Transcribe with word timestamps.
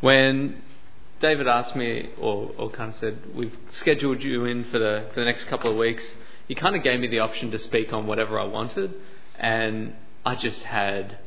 When 0.00 0.62
David 1.20 1.48
asked 1.48 1.74
me, 1.74 2.10
or, 2.20 2.50
or 2.58 2.70
kind 2.70 2.92
of 2.92 2.98
said, 2.98 3.34
we've 3.34 3.56
scheduled 3.70 4.22
you 4.22 4.44
in 4.44 4.64
for 4.64 4.78
the, 4.78 5.08
for 5.14 5.20
the 5.20 5.26
next 5.26 5.44
couple 5.44 5.70
of 5.70 5.76
weeks, 5.76 6.06
he 6.48 6.54
kind 6.54 6.76
of 6.76 6.82
gave 6.82 7.00
me 7.00 7.08
the 7.08 7.20
option 7.20 7.50
to 7.50 7.58
speak 7.58 7.92
on 7.92 8.06
whatever 8.06 8.38
I 8.38 8.44
wanted, 8.44 8.94
and 9.38 9.94
I 10.24 10.34
just 10.34 10.62
had 10.62 11.18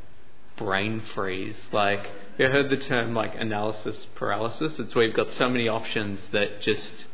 brain 0.58 1.02
freeze. 1.02 1.56
Like, 1.72 2.10
you 2.38 2.48
heard 2.48 2.70
the 2.70 2.78
term 2.78 3.14
like 3.14 3.34
analysis 3.36 4.08
paralysis? 4.16 4.78
It's 4.80 4.94
where 4.94 5.06
you've 5.06 5.16
got 5.16 5.30
so 5.32 5.50
many 5.50 5.68
options 5.68 6.20
that 6.32 6.62
just 6.62 7.08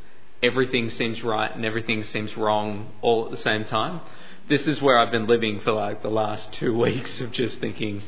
everything 0.43 0.89
seems 0.89 1.23
right 1.23 1.53
and 1.55 1.65
everything 1.65 2.03
seems 2.03 2.35
wrong 2.35 2.91
all 3.01 3.25
at 3.25 3.31
the 3.31 3.37
same 3.37 3.63
time. 3.63 4.01
This 4.47 4.67
is 4.67 4.81
where 4.81 4.97
I've 4.97 5.11
been 5.11 5.25
living 5.25 5.61
for 5.61 5.71
like 5.71 6.03
the 6.03 6.09
last 6.09 6.53
two 6.53 6.77
weeks 6.79 7.21
of 7.21 7.31
just 7.31 7.59
thinking, 7.59 8.03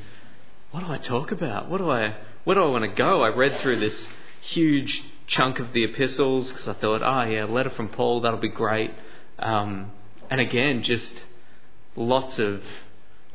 what 0.71 0.81
do 0.85 0.91
I 0.91 0.97
talk 0.97 1.31
about? 1.31 1.69
What 1.69 1.79
do 1.79 1.89
I, 1.89 2.15
where 2.47 2.55
do 2.55 2.63
I 2.63 2.67
want 2.67 2.85
to 2.85 2.87
go? 2.87 3.23
I 3.23 3.27
read 3.27 3.59
through 3.59 3.81
this 3.81 4.07
huge 4.39 5.03
chunk 5.27 5.59
of 5.59 5.73
the 5.73 5.83
epistles 5.83 6.49
because 6.49 6.65
I 6.65 6.75
thought, 6.75 7.01
oh 7.03 7.29
yeah, 7.29 7.43
a 7.43 7.45
letter 7.45 7.71
from 7.71 7.89
Paul, 7.89 8.21
that'll 8.21 8.39
be 8.39 8.47
great. 8.47 8.91
Um, 9.37 9.91
and 10.29 10.39
again, 10.39 10.81
just 10.81 11.25
lots 11.97 12.39
of 12.39 12.63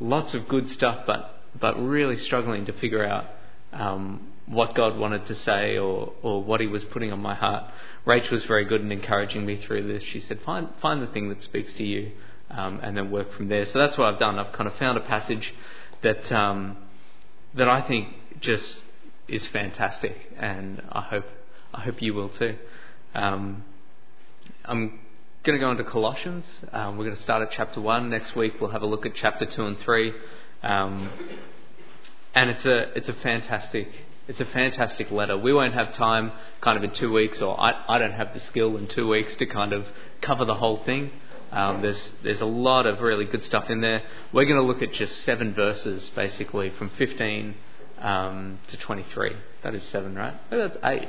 lots 0.00 0.32
of 0.32 0.48
good 0.48 0.70
stuff, 0.70 1.04
but 1.06 1.42
but 1.60 1.74
really 1.74 2.16
struggling 2.16 2.64
to 2.64 2.72
figure 2.72 3.04
out 3.04 3.26
um, 3.74 4.28
what 4.46 4.74
God 4.74 4.96
wanted 4.96 5.26
to 5.26 5.34
say 5.34 5.76
or 5.76 6.14
or 6.22 6.42
what 6.42 6.62
He 6.62 6.66
was 6.66 6.82
putting 6.82 7.12
on 7.12 7.20
my 7.20 7.34
heart. 7.34 7.64
Rachel 8.06 8.32
was 8.32 8.46
very 8.46 8.64
good 8.64 8.80
in 8.80 8.90
encouraging 8.90 9.44
me 9.44 9.56
through 9.56 9.92
this. 9.92 10.02
She 10.04 10.20
said, 10.20 10.40
find 10.40 10.70
find 10.80 11.02
the 11.02 11.12
thing 11.12 11.28
that 11.28 11.42
speaks 11.42 11.74
to 11.74 11.84
you, 11.84 12.12
um, 12.48 12.80
and 12.82 12.96
then 12.96 13.10
work 13.10 13.30
from 13.34 13.48
there. 13.48 13.66
So 13.66 13.78
that's 13.78 13.98
what 13.98 14.06
I've 14.06 14.18
done. 14.18 14.38
I've 14.38 14.52
kind 14.52 14.68
of 14.68 14.74
found 14.76 14.96
a 14.96 15.02
passage 15.02 15.52
that 16.00 16.32
um, 16.32 16.78
that 17.52 17.68
I 17.68 17.82
think 17.82 18.08
just 18.40 18.86
is 19.28 19.46
fantastic, 19.46 20.32
and 20.38 20.82
I 20.90 21.00
hope 21.00 21.26
I 21.72 21.82
hope 21.82 22.02
you 22.02 22.14
will 22.14 22.28
too. 22.28 22.56
Um, 23.14 23.64
I'm 24.64 25.00
going 25.42 25.58
to 25.58 25.64
go 25.64 25.70
into 25.70 25.84
Colossians. 25.84 26.44
Um, 26.72 26.96
we're 26.98 27.04
going 27.04 27.16
to 27.16 27.22
start 27.22 27.42
at 27.42 27.50
chapter 27.50 27.80
one 27.80 28.10
next 28.10 28.36
week. 28.36 28.60
We'll 28.60 28.70
have 28.70 28.82
a 28.82 28.86
look 28.86 29.06
at 29.06 29.14
chapter 29.14 29.46
two 29.46 29.66
and 29.66 29.78
three, 29.78 30.12
um, 30.62 31.10
and 32.34 32.50
it's 32.50 32.66
a 32.66 32.96
it's 32.96 33.08
a 33.08 33.14
fantastic 33.14 33.88
it's 34.28 34.40
a 34.40 34.44
fantastic 34.46 35.10
letter. 35.10 35.36
We 35.36 35.52
won't 35.52 35.74
have 35.74 35.92
time, 35.92 36.32
kind 36.60 36.78
of 36.78 36.84
in 36.84 36.92
two 36.92 37.12
weeks, 37.12 37.42
or 37.42 37.58
I, 37.60 37.84
I 37.88 37.98
don't 37.98 38.12
have 38.12 38.34
the 38.34 38.40
skill 38.40 38.76
in 38.76 38.86
two 38.86 39.08
weeks 39.08 39.34
to 39.36 39.46
kind 39.46 39.72
of 39.72 39.86
cover 40.20 40.44
the 40.44 40.54
whole 40.54 40.78
thing. 40.84 41.10
Um, 41.50 41.82
there's 41.82 42.12
there's 42.22 42.40
a 42.40 42.46
lot 42.46 42.86
of 42.86 43.00
really 43.00 43.24
good 43.24 43.42
stuff 43.42 43.68
in 43.68 43.80
there. 43.80 44.02
We're 44.32 44.46
going 44.46 44.60
to 44.60 44.66
look 44.66 44.80
at 44.80 44.92
just 44.92 45.22
seven 45.22 45.52
verses, 45.54 46.10
basically 46.10 46.70
from 46.70 46.90
15 46.90 47.54
um, 48.02 48.58
to 48.68 48.76
23. 48.76 49.34
That 49.62 49.74
is 49.74 49.82
seven, 49.84 50.14
right? 50.14 50.34
Oh, 50.50 50.58
that's 50.58 50.76
eight. 50.84 51.08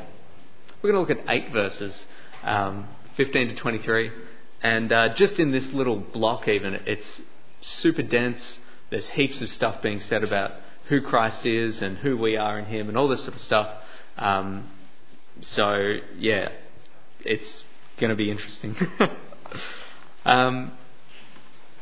We're 0.81 0.91
going 0.91 1.05
to 1.05 1.13
look 1.13 1.25
at 1.25 1.29
eight 1.29 1.51
verses, 1.51 2.05
um, 2.43 2.87
15 3.17 3.49
to 3.49 3.55
23. 3.55 4.11
And 4.61 4.93
uh, 4.93 5.13
just 5.15 5.39
in 5.39 5.51
this 5.51 5.67
little 5.73 5.97
block, 5.97 6.47
even, 6.47 6.75
it's 6.85 7.21
super 7.61 8.03
dense. 8.03 8.59
There's 8.89 9.09
heaps 9.09 9.41
of 9.41 9.51
stuff 9.51 9.81
being 9.81 9.99
said 9.99 10.23
about 10.23 10.51
who 10.85 11.01
Christ 11.01 11.45
is 11.45 11.81
and 11.81 11.97
who 11.97 12.17
we 12.17 12.37
are 12.37 12.59
in 12.59 12.65
Him 12.65 12.89
and 12.89 12.97
all 12.97 13.07
this 13.07 13.23
sort 13.23 13.35
of 13.35 13.41
stuff. 13.41 13.69
Um, 14.17 14.69
so, 15.41 15.97
yeah, 16.17 16.49
it's 17.25 17.63
going 17.97 18.09
to 18.09 18.15
be 18.15 18.29
interesting. 18.29 18.75
um, 20.25 20.73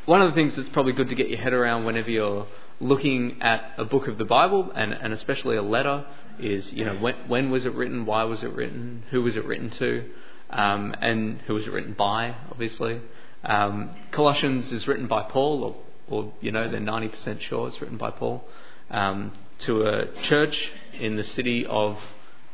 one 0.05 0.21
of 0.21 0.29
the 0.29 0.35
things 0.35 0.55
that's 0.55 0.69
probably 0.69 0.93
good 0.93 1.09
to 1.09 1.15
get 1.15 1.29
your 1.29 1.39
head 1.39 1.53
around 1.53 1.85
whenever 1.85 2.09
you're 2.09 2.47
looking 2.81 3.41
at 3.41 3.73
a 3.77 3.85
book 3.85 4.07
of 4.07 4.17
the 4.17 4.25
Bible, 4.25 4.71
and, 4.75 4.91
and 4.91 5.13
especially 5.13 5.55
a 5.55 5.61
letter, 5.61 6.05
is 6.39 6.73
you 6.73 6.83
know 6.83 6.95
when, 6.95 7.15
when 7.27 7.51
was 7.51 7.65
it 7.65 7.73
written, 7.73 8.05
why 8.05 8.23
was 8.23 8.43
it 8.43 8.51
written, 8.53 9.03
who 9.11 9.21
was 9.21 9.35
it 9.35 9.45
written 9.45 9.69
to, 9.69 10.03
um, 10.49 10.95
and 10.99 11.39
who 11.41 11.53
was 11.53 11.67
it 11.67 11.71
written 11.71 11.93
by, 11.93 12.35
obviously. 12.49 12.99
Um, 13.43 13.91
Colossians 14.11 14.71
is 14.71 14.87
written 14.87 15.07
by 15.07 15.23
Paul, 15.23 15.63
or, 15.63 15.75
or 16.09 16.33
you 16.41 16.51
know 16.51 16.69
they're 16.69 16.79
ninety 16.79 17.07
percent 17.07 17.41
sure 17.41 17.67
it's 17.67 17.79
written 17.79 17.97
by 17.97 18.11
Paul, 18.11 18.43
um, 18.89 19.31
to 19.59 19.83
a 19.83 20.13
church 20.23 20.71
in 20.93 21.15
the 21.15 21.23
city 21.23 21.65
of 21.65 21.99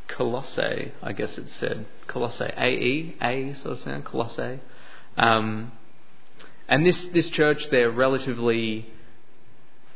Colossae. 0.07 0.91
I 1.01 1.13
guess 1.13 1.37
it 1.37 1.49
said 1.49 1.85
Colossae, 2.07 2.51
A 2.57 2.67
E 2.67 3.15
A 3.21 3.53
sort 3.53 3.73
of 3.73 3.79
sound 3.79 4.05
Colossae. 4.05 4.59
Um, 5.17 5.71
and 6.67 6.85
this 6.85 7.05
this 7.05 7.29
church, 7.29 7.69
they're 7.69 7.91
relatively 7.91 8.85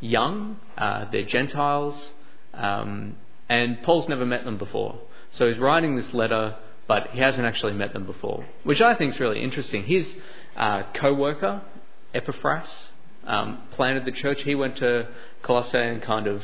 young, 0.02 0.60
uh, 0.78 1.06
they're 1.12 1.24
Gentiles, 1.24 2.14
um, 2.54 3.16
and 3.48 3.82
Paul's 3.84 4.10
never 4.10 4.26
met 4.26 4.44
them 4.44 4.58
before. 4.58 5.00
So 5.32 5.48
he's 5.48 5.58
writing 5.58 5.96
this 5.96 6.14
letter, 6.14 6.58
but 6.88 7.12
he 7.12 7.20
hasn't 7.20 7.48
actually 7.48 7.74
met 7.74 7.94
them 7.94 8.06
before, 8.06 8.46
which 8.64 8.82
I 8.82 8.96
think 8.96 9.14
is 9.14 9.20
really 9.20 9.42
interesting. 9.42 9.84
His 9.84 10.18
uh, 10.58 10.84
co 10.94 11.14
worker, 11.14 11.62
Epaphras, 12.14 12.90
um, 13.26 13.62
planted 13.72 14.04
the 14.06 14.12
church. 14.12 14.42
He 14.42 14.56
went 14.56 14.78
to 14.78 15.08
Colossae 15.42 15.78
and 15.78 16.02
kind 16.02 16.28
of 16.28 16.44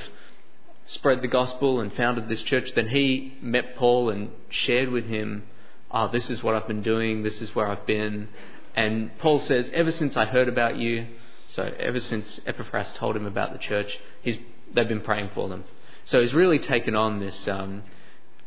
spread 0.85 1.21
the 1.21 1.27
gospel 1.27 1.81
and 1.81 1.93
founded 1.93 2.29
this 2.29 2.41
church. 2.43 2.71
Then 2.73 2.87
he 2.87 3.37
met 3.41 3.75
Paul 3.75 4.09
and 4.09 4.31
shared 4.49 4.89
with 4.89 5.05
him, 5.05 5.43
oh, 5.91 6.07
this 6.07 6.29
is 6.29 6.41
what 6.41 6.55
I've 6.55 6.67
been 6.67 6.83
doing, 6.83 7.23
this 7.23 7.41
is 7.41 7.53
where 7.53 7.67
I've 7.67 7.85
been. 7.85 8.29
And 8.75 9.17
Paul 9.17 9.39
says, 9.39 9.69
ever 9.73 9.91
since 9.91 10.15
I 10.15 10.25
heard 10.25 10.47
about 10.47 10.77
you, 10.77 11.07
so 11.47 11.63
ever 11.79 11.99
since 11.99 12.39
Epaphras 12.45 12.93
told 12.93 13.15
him 13.15 13.25
about 13.25 13.53
the 13.53 13.59
church, 13.59 13.97
he's, 14.21 14.37
they've 14.73 14.87
been 14.87 15.01
praying 15.01 15.31
for 15.33 15.49
them. 15.49 15.63
So 16.03 16.21
he's 16.21 16.33
really 16.33 16.59
taken 16.59 16.95
on 16.95 17.19
this 17.19 17.47
um, 17.47 17.83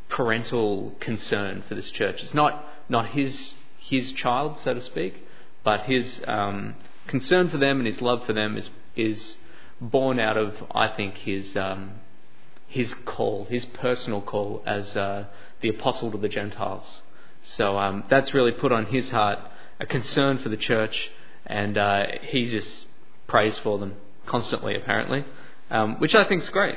parental 0.08 0.94
concern 1.00 1.62
for 1.68 1.74
this 1.74 1.90
church. 1.90 2.22
It's 2.22 2.34
not 2.34 2.64
not 2.88 3.08
his 3.10 3.54
his 3.78 4.12
child, 4.12 4.58
so 4.58 4.74
to 4.74 4.80
speak, 4.80 5.26
but 5.64 5.82
his 5.82 6.22
um, 6.26 6.74
concern 7.06 7.48
for 7.48 7.58
them 7.58 7.78
and 7.78 7.86
his 7.86 8.00
love 8.00 8.24
for 8.26 8.32
them 8.32 8.56
is 8.56 8.70
is 8.96 9.36
born 9.80 10.20
out 10.20 10.36
of, 10.36 10.54
I 10.70 10.88
think, 10.88 11.14
his 11.16 11.56
um, 11.56 11.92
his 12.66 12.92
call, 12.94 13.46
his 13.46 13.64
personal 13.64 14.20
call 14.20 14.62
as 14.66 14.96
uh, 14.96 15.26
the 15.60 15.68
apostle 15.68 16.10
to 16.12 16.18
the 16.18 16.28
Gentiles. 16.28 17.02
So 17.42 17.78
um, 17.78 18.04
that's 18.08 18.34
really 18.34 18.52
put 18.52 18.72
on 18.72 18.86
his 18.86 19.10
heart 19.10 19.38
a 19.78 19.86
concern 19.86 20.38
for 20.38 20.50
the 20.50 20.56
church, 20.56 21.10
and 21.46 21.78
uh, 21.78 22.06
he 22.22 22.46
just 22.46 22.86
prays 23.30 23.56
for 23.58 23.78
them 23.78 23.94
constantly, 24.26 24.74
apparently, 24.76 25.24
um, 25.70 25.98
which 26.00 26.14
I 26.14 26.24
think 26.24 26.42
is 26.42 26.50
great. 26.50 26.76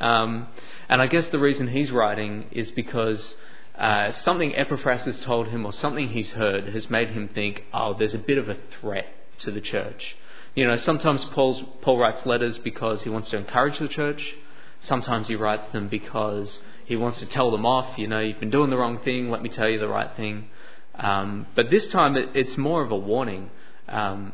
Um, 0.00 0.48
and 0.88 1.00
I 1.00 1.06
guess 1.06 1.28
the 1.28 1.38
reason 1.38 1.68
he's 1.68 1.92
writing 1.92 2.46
is 2.50 2.70
because 2.70 3.36
uh, 3.78 4.10
something 4.12 4.56
Epaphras 4.56 5.04
has 5.04 5.20
told 5.20 5.48
him 5.48 5.64
or 5.64 5.72
something 5.72 6.08
he's 6.08 6.32
heard 6.32 6.68
has 6.70 6.90
made 6.90 7.10
him 7.10 7.28
think, 7.28 7.64
oh, 7.72 7.94
there's 7.94 8.14
a 8.14 8.18
bit 8.18 8.38
of 8.38 8.48
a 8.48 8.56
threat 8.80 9.06
to 9.40 9.50
the 9.50 9.60
church. 9.60 10.16
You 10.54 10.66
know, 10.66 10.76
sometimes 10.76 11.24
Paul's, 11.26 11.62
Paul 11.82 11.98
writes 11.98 12.26
letters 12.26 12.58
because 12.58 13.04
he 13.04 13.10
wants 13.10 13.30
to 13.30 13.36
encourage 13.36 13.78
the 13.78 13.88
church. 13.88 14.34
Sometimes 14.80 15.28
he 15.28 15.36
writes 15.36 15.66
them 15.72 15.88
because 15.88 16.62
he 16.86 16.96
wants 16.96 17.18
to 17.18 17.26
tell 17.26 17.50
them 17.50 17.66
off. 17.66 17.98
You 17.98 18.08
know, 18.08 18.20
you've 18.20 18.40
been 18.40 18.50
doing 18.50 18.70
the 18.70 18.78
wrong 18.78 18.98
thing. 19.00 19.30
Let 19.30 19.42
me 19.42 19.50
tell 19.50 19.68
you 19.68 19.78
the 19.78 19.88
right 19.88 20.10
thing. 20.16 20.48
Um, 20.94 21.46
but 21.54 21.70
this 21.70 21.86
time 21.86 22.16
it, 22.16 22.30
it's 22.34 22.56
more 22.56 22.82
of 22.82 22.90
a 22.90 22.96
warning. 22.96 23.50
Um, 23.88 24.32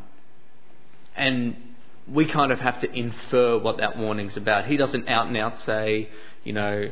and 1.17 1.55
we 2.07 2.25
kind 2.25 2.51
of 2.51 2.59
have 2.59 2.79
to 2.81 2.91
infer 2.91 3.57
what 3.57 3.77
that 3.77 3.97
warning's 3.97 4.37
about. 4.37 4.65
He 4.65 4.77
doesn't 4.77 5.09
out 5.09 5.27
and 5.27 5.37
out 5.37 5.59
say, 5.59 6.09
you 6.43 6.53
know, 6.53 6.89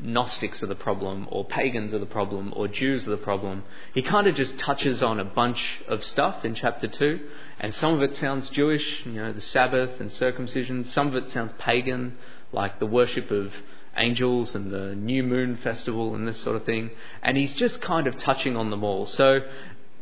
Gnostics 0.00 0.62
are 0.62 0.66
the 0.66 0.76
problem, 0.76 1.26
or 1.28 1.44
pagans 1.44 1.92
are 1.92 1.98
the 1.98 2.06
problem, 2.06 2.54
or 2.54 2.68
Jews 2.68 3.06
are 3.08 3.10
the 3.10 3.16
problem. 3.16 3.64
He 3.94 4.02
kind 4.02 4.28
of 4.28 4.36
just 4.36 4.56
touches 4.56 5.02
on 5.02 5.18
a 5.18 5.24
bunch 5.24 5.80
of 5.88 6.04
stuff 6.04 6.44
in 6.44 6.54
chapter 6.54 6.86
2, 6.86 7.20
and 7.58 7.74
some 7.74 7.94
of 7.94 8.02
it 8.02 8.16
sounds 8.16 8.48
Jewish, 8.50 9.04
you 9.04 9.14
know, 9.14 9.32
the 9.32 9.40
Sabbath 9.40 10.00
and 10.00 10.12
circumcision. 10.12 10.84
Some 10.84 11.08
of 11.08 11.16
it 11.16 11.28
sounds 11.30 11.52
pagan, 11.58 12.16
like 12.52 12.78
the 12.78 12.86
worship 12.86 13.32
of 13.32 13.52
angels 13.96 14.54
and 14.54 14.70
the 14.70 14.94
new 14.94 15.24
moon 15.24 15.56
festival 15.56 16.14
and 16.14 16.28
this 16.28 16.40
sort 16.40 16.54
of 16.54 16.64
thing. 16.64 16.90
And 17.22 17.36
he's 17.36 17.54
just 17.54 17.80
kind 17.80 18.06
of 18.06 18.16
touching 18.16 18.56
on 18.56 18.70
them 18.70 18.84
all. 18.84 19.06
So 19.06 19.40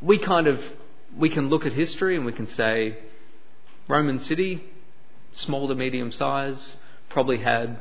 we 0.03 0.19
kind 0.19 0.47
of 0.47 0.61
we 1.17 1.31
can 1.31 1.49
look 1.49 1.65
at 1.65 1.73
history 1.73 2.17
and 2.17 2.27
we 2.27 2.33
can 2.33 2.47
say 2.47 2.99
Roman 3.89 4.19
city, 4.19 4.65
small 5.33 5.69
to 5.69 5.75
medium 5.75 6.11
size, 6.11 6.79
probably 7.09 7.39
had 7.39 7.79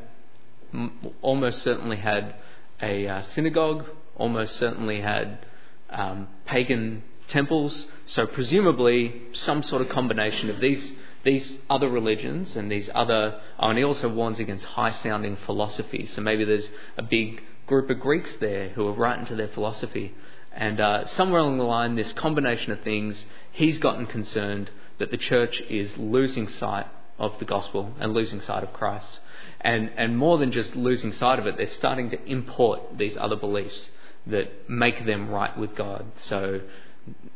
almost 1.21 1.61
certainly 1.63 1.97
had 1.97 2.35
a 2.81 3.07
uh, 3.07 3.21
synagogue, 3.21 3.85
almost 4.15 4.57
certainly 4.57 5.01
had 5.01 5.45
um, 5.89 6.27
pagan 6.45 7.03
temples. 7.27 7.87
So 8.05 8.27
presumably 8.27 9.21
some 9.31 9.63
sort 9.63 9.81
of 9.81 9.89
combination 9.89 10.49
of 10.49 10.59
these 10.59 10.93
these 11.23 11.57
other 11.71 11.89
religions 11.89 12.55
and 12.55 12.71
these 12.71 12.87
other. 12.93 13.41
Oh, 13.59 13.69
and 13.69 13.77
he 13.79 13.83
also 13.83 14.07
warns 14.07 14.39
against 14.39 14.63
high-sounding 14.63 15.37
philosophy. 15.37 16.05
So 16.05 16.21
maybe 16.21 16.45
there's 16.45 16.71
a 16.97 17.01
big 17.01 17.41
group 17.65 17.89
of 17.89 17.99
Greeks 17.99 18.35
there 18.35 18.69
who 18.69 18.87
are 18.87 18.93
right 18.93 19.17
into 19.17 19.35
their 19.35 19.47
philosophy. 19.47 20.13
And 20.51 20.79
uh, 20.79 21.05
somewhere 21.07 21.41
along 21.41 21.57
the 21.57 21.63
line, 21.63 21.95
this 21.95 22.13
combination 22.13 22.71
of 22.71 22.81
things, 22.81 23.25
he's 23.51 23.79
gotten 23.79 24.05
concerned 24.05 24.69
that 24.97 25.11
the 25.11 25.17
church 25.17 25.61
is 25.61 25.97
losing 25.97 26.47
sight 26.47 26.87
of 27.17 27.37
the 27.39 27.45
gospel 27.45 27.93
and 27.99 28.13
losing 28.13 28.41
sight 28.41 28.63
of 28.63 28.73
Christ. 28.73 29.19
And, 29.61 29.91
and 29.97 30.17
more 30.17 30.37
than 30.37 30.51
just 30.51 30.75
losing 30.75 31.11
sight 31.11 31.39
of 31.39 31.47
it, 31.47 31.57
they're 31.57 31.67
starting 31.67 32.09
to 32.11 32.23
import 32.25 32.97
these 32.97 33.17
other 33.17 33.35
beliefs 33.35 33.89
that 34.27 34.69
make 34.69 35.05
them 35.05 35.29
right 35.29 35.57
with 35.57 35.75
God. 35.75 36.05
So, 36.17 36.61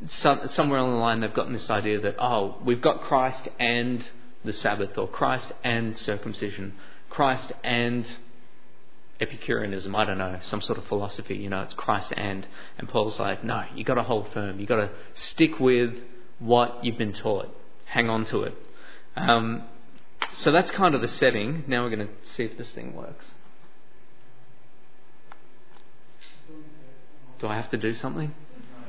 some, 0.08 0.48
somewhere 0.50 0.80
along 0.80 0.94
the 0.94 1.00
line, 1.00 1.20
they've 1.20 1.34
gotten 1.34 1.54
this 1.54 1.70
idea 1.70 2.00
that, 2.02 2.16
oh, 2.20 2.58
we've 2.64 2.82
got 2.82 3.02
Christ 3.02 3.48
and 3.60 4.08
the 4.44 4.54
Sabbath, 4.54 4.98
or 4.98 5.08
Christ 5.08 5.52
and 5.64 5.98
circumcision, 5.98 6.74
Christ 7.10 7.52
and 7.64 8.08
Epicureanism, 9.20 9.94
I 9.96 10.06
don't 10.06 10.18
know, 10.18 10.40
some 10.42 10.62
sort 10.62 10.78
of 10.78 10.86
philosophy, 10.86 11.36
you 11.36 11.50
know, 11.50 11.62
it's 11.62 11.74
Christ 11.74 12.14
and. 12.16 12.48
And 12.78 12.88
Paul's 12.88 13.20
like, 13.20 13.44
no, 13.44 13.66
you've 13.76 13.86
got 13.86 13.96
to 13.96 14.04
hold 14.04 14.32
firm. 14.32 14.60
You've 14.60 14.70
got 14.70 14.78
to 14.78 14.92
stick 15.14 15.60
with 15.60 15.94
what 16.40 16.84
you've 16.84 16.98
been 16.98 17.14
taught. 17.14 17.50
Hang 17.86 18.10
on 18.10 18.26
to 18.26 18.44
it. 18.44 18.56
Um, 19.16 19.64
so 20.34 20.52
that's 20.52 20.72
kind 20.72 20.96
of 20.96 21.02
the 21.02 21.08
setting. 21.08 21.64
Now 21.68 21.84
we're 21.84 21.96
going 21.96 22.08
to 22.08 22.14
see 22.24 22.44
if 22.44 22.58
this 22.58 22.72
thing 22.72 22.96
works. 22.96 23.32
Do 27.40 27.48
I 27.48 27.56
have 27.56 27.70
to 27.70 27.78
do 27.78 27.94
something? 27.94 28.34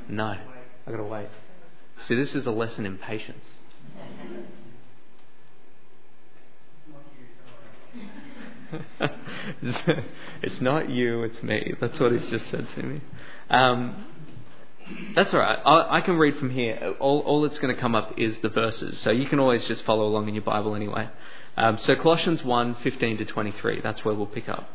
No. 0.08 0.36
I've 0.86 0.92
got 0.92 0.96
to 0.96 1.04
wait. 1.04 1.28
See, 1.98 2.16
this 2.16 2.34
is 2.34 2.46
a 2.46 2.50
lesson 2.50 2.84
in 2.86 2.98
patience. 2.98 3.44
it's 10.42 10.60
not 10.60 10.88
you, 10.88 11.22
it's 11.24 11.42
me. 11.42 11.74
That's 11.80 11.98
what 11.98 12.12
he's 12.12 12.28
just 12.30 12.48
said 12.50 12.68
to 12.74 12.82
me. 12.82 13.00
Um, 13.48 14.06
that's 15.14 15.34
all 15.34 15.40
right. 15.40 15.58
I, 15.64 15.96
I, 15.96 16.00
can 16.00 16.16
read 16.16 16.36
from 16.36 16.50
here. 16.50 16.94
All, 17.00 17.20
all 17.20 17.42
that's 17.42 17.58
going 17.58 17.74
to 17.74 17.80
come 17.80 17.94
up 17.94 18.18
is 18.18 18.38
the 18.38 18.48
verses. 18.48 18.98
So 18.98 19.10
you 19.10 19.26
can 19.26 19.38
always 19.38 19.64
just 19.64 19.84
follow 19.84 20.06
along 20.06 20.28
in 20.28 20.34
your 20.34 20.44
Bible 20.44 20.74
anyway. 20.74 21.08
Um, 21.56 21.78
so 21.78 21.94
Colossians 21.96 22.44
1 22.44 22.76
15 22.76 23.18
to 23.18 23.24
23, 23.24 23.80
that's 23.80 24.04
where 24.04 24.14
we'll 24.14 24.26
pick 24.26 24.48
up. 24.48 24.68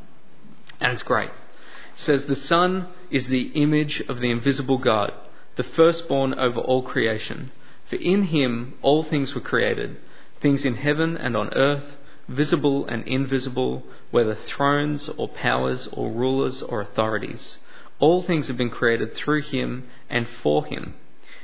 And 0.80 0.94
it's 0.94 1.04
great. 1.04 1.30
It 1.30 2.00
says, 2.00 2.26
The 2.26 2.36
Son 2.36 2.88
is 3.10 3.28
the 3.28 3.48
image 3.54 4.02
of 4.10 4.20
the 4.20 4.32
invisible 4.32 4.78
God, 4.78 5.14
the 5.56 5.64
firstborn 5.64 6.34
over 6.34 6.60
all 6.60 6.82
creation. 6.82 7.52
For 7.90 7.96
in 7.96 8.24
him 8.24 8.76
all 8.82 9.04
things 9.04 9.34
were 9.34 9.42
created, 9.42 9.98
things 10.42 10.66
in 10.66 10.76
heaven 10.76 11.16
and 11.16 11.38
on 11.38 11.54
earth 11.54 11.96
visible 12.28 12.86
and 12.88 13.08
invisible, 13.08 13.84
whether 14.12 14.36
thrones 14.36 15.10
or 15.10 15.28
powers 15.28 15.88
or 15.92 16.12
rulers 16.12 16.62
or 16.62 16.82
authorities. 16.82 17.60
All 18.00 18.24
things 18.24 18.48
have 18.50 18.58
been 18.58 18.70
created 18.70 19.16
through 19.16 19.44
him 19.44 19.88
and 20.10 20.28
for 20.28 20.66
him. 20.66 20.96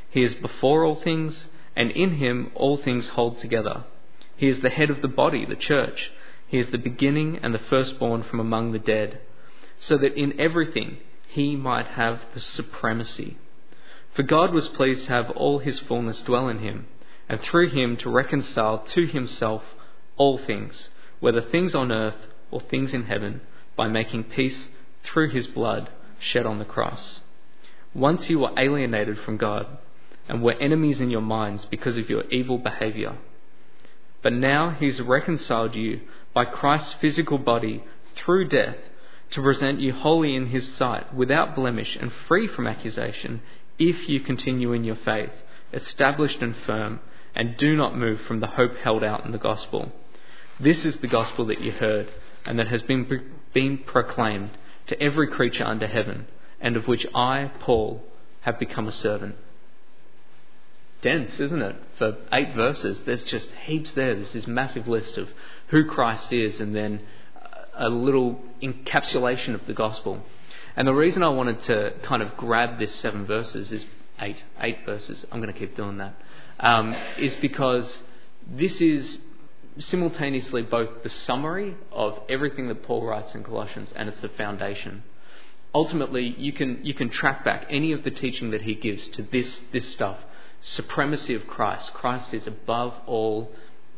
He 0.09 0.21
is 0.24 0.36
before 0.36 0.83
all 0.83 0.95
things, 0.95 1.50
and 1.75 1.92
in 1.92 2.15
him 2.15 2.51
all 2.56 2.75
things 2.77 3.09
hold 3.09 3.38
together. 3.38 3.86
He 4.36 4.48
is 4.48 4.59
the 4.59 4.69
head 4.69 4.89
of 4.89 5.01
the 5.01 5.07
body, 5.07 5.45
the 5.45 5.56
church. 5.56 6.12
He 6.48 6.57
is 6.57 6.71
the 6.71 6.77
beginning 6.77 7.39
and 7.42 7.53
the 7.53 7.59
firstborn 7.59 8.24
from 8.24 8.42
among 8.42 8.71
the 8.74 8.80
dead, 8.80 9.21
so 9.80 9.98
that 9.98 10.15
in 10.15 10.38
everything 10.39 10.98
he 11.27 11.56
might 11.56 11.88
have 11.88 12.25
the 12.33 12.42
supremacy. 12.42 13.38
For 14.12 14.24
God 14.24 14.53
was 14.53 14.68
pleased 14.68 15.06
to 15.06 15.12
have 15.12 15.30
all 15.31 15.59
his 15.59 15.80
fullness 15.80 16.21
dwell 16.21 16.50
in 16.50 16.59
him, 16.59 16.88
and 17.30 17.39
through 17.39 17.69
him 17.69 17.95
to 17.98 18.09
reconcile 18.09 18.80
to 18.80 19.07
himself 19.07 19.63
all 20.18 20.38
things, 20.38 20.89
whether 21.21 21.39
things 21.39 21.74
on 21.74 21.94
earth 21.94 22.27
or 22.51 22.59
things 22.59 22.94
in 22.94 23.03
heaven, 23.03 23.39
by 23.77 23.88
making 23.88 24.25
peace 24.25 24.68
through 25.03 25.30
his 25.30 25.48
blood 25.48 25.89
shed 26.22 26.46
on 26.46 26.60
the 26.60 26.66
cross. 26.66 27.22
Once 27.94 28.30
you 28.30 28.40
were 28.40 28.54
alienated 28.58 29.18
from 29.20 29.38
God 29.38 29.68
and 30.30 30.42
were 30.42 30.54
enemies 30.54 31.02
in 31.02 31.10
your 31.10 31.22
minds 31.22 31.66
because 31.66 31.98
of 31.98 32.10
your 32.10 32.24
evil 32.30 32.58
behavior. 32.58 33.18
But 34.22 34.34
now 34.34 34.70
he's 34.70 35.02
reconciled 35.02 35.76
you 35.76 36.02
by 36.34 36.46
Christ's 36.46 36.94
physical 36.94 37.38
body 37.38 37.84
through 38.16 38.48
death 38.48 38.78
to 39.32 39.42
present 39.42 39.80
you 39.80 39.94
holy 39.94 40.36
in 40.36 40.48
his 40.48 40.68
sight, 40.76 41.14
without 41.14 41.56
blemish 41.56 41.96
and 41.96 42.12
free 42.28 42.48
from 42.48 42.68
accusation, 42.68 43.42
if 43.80 44.08
you 44.08 44.20
continue 44.20 44.74
in 44.74 44.84
your 44.84 44.96
faith, 44.96 45.32
established 45.74 46.42
and 46.42 46.56
firm, 46.56 47.00
and 47.34 47.58
do 47.58 47.76
not 47.76 47.98
move 47.98 48.20
from 48.22 48.42
the 48.42 48.48
hope 48.48 48.76
held 48.78 49.04
out 49.04 49.26
in 49.26 49.32
the 49.32 49.38
gospel 49.38 49.92
this 50.62 50.86
is 50.86 50.98
the 50.98 51.08
gospel 51.08 51.46
that 51.46 51.60
you 51.60 51.72
heard 51.72 52.08
and 52.46 52.60
that 52.60 52.68
has 52.68 52.84
been, 52.84 53.32
been 53.54 53.80
proclaimed 53.80 54.52
to 54.88 55.01
every 55.01 55.28
creature 55.28 55.66
under 55.66 55.88
heaven, 55.88 56.28
and 56.60 56.75
of 56.75 56.88
which 56.88 57.06
I, 57.13 57.51
Paul, 57.60 58.04
have 58.42 58.60
become 58.60 58.88
a 58.88 58.92
servant. 58.92 59.36
Dense, 61.01 61.39
isn't 61.39 61.62
it? 61.62 61.75
For 61.98 62.18
eight 62.31 62.54
verses, 62.54 63.01
there's 63.01 63.24
just 63.24 63.51
heaps 63.66 63.92
there. 63.92 64.13
There's 64.16 64.33
this 64.33 64.48
massive 64.48 64.88
list 64.88 65.18
of 65.18 65.30
who 65.68 65.86
Christ 65.86 66.31
is, 66.31 66.60
and 66.60 66.75
then 66.75 67.01
a 67.74 67.89
little 67.89 68.39
encapsulation 68.62 69.56
of 69.56 69.66
the 69.66 69.74
gospel. 69.74 70.24
And 70.75 70.88
the 70.88 70.94
reason 70.94 71.24
I 71.24 71.30
wanted 71.30 71.62
to 71.62 71.94
kind 72.04 72.22
of 72.22 72.38
grab 72.38 72.80
this 72.80 72.94
seven 72.94 73.25
verses 73.25 73.72
is 73.72 73.86
eight, 74.19 74.44
eight 74.60 74.86
verses. 74.86 75.25
I'm 75.31 75.42
going 75.42 75.54
to 75.54 75.60
keep 75.60 75.75
doing 75.75 75.98
that. 75.98 76.13
Um, 76.60 76.95
is 77.18 77.36
because 77.38 78.04
this 78.48 78.80
is 78.81 79.19
simultaneously 79.78 80.62
both 80.62 81.04
the 81.04 81.10
summary 81.10 81.76
of 81.92 82.20
everything 82.30 82.68
that 82.68 82.84
Paul 82.84 83.06
writes 83.06 83.34
in 83.36 83.44
Colossians 83.44 83.94
and 83.96 84.10
it's 84.10 84.20
the 84.20 84.30
foundation. 84.30 85.04
Ultimately, 85.74 86.36
you 86.38 86.52
can, 86.52 86.80
you 86.84 86.94
can 86.94 87.10
track 87.10 87.46
back 87.46 87.66
any 87.70 87.94
of 87.94 88.04
the 88.04 88.12
teaching 88.12 88.52
that 88.52 88.64
he 88.64 88.76
gives 88.76 89.08
to 89.10 89.22
this, 89.22 89.62
this 89.72 89.88
stuff 89.88 90.18
supremacy 90.62 91.34
of 91.34 91.48
Christ. 91.48 91.94
Christ 91.94 92.34
is 92.34 92.46
above 92.48 92.94
all, 93.08 93.52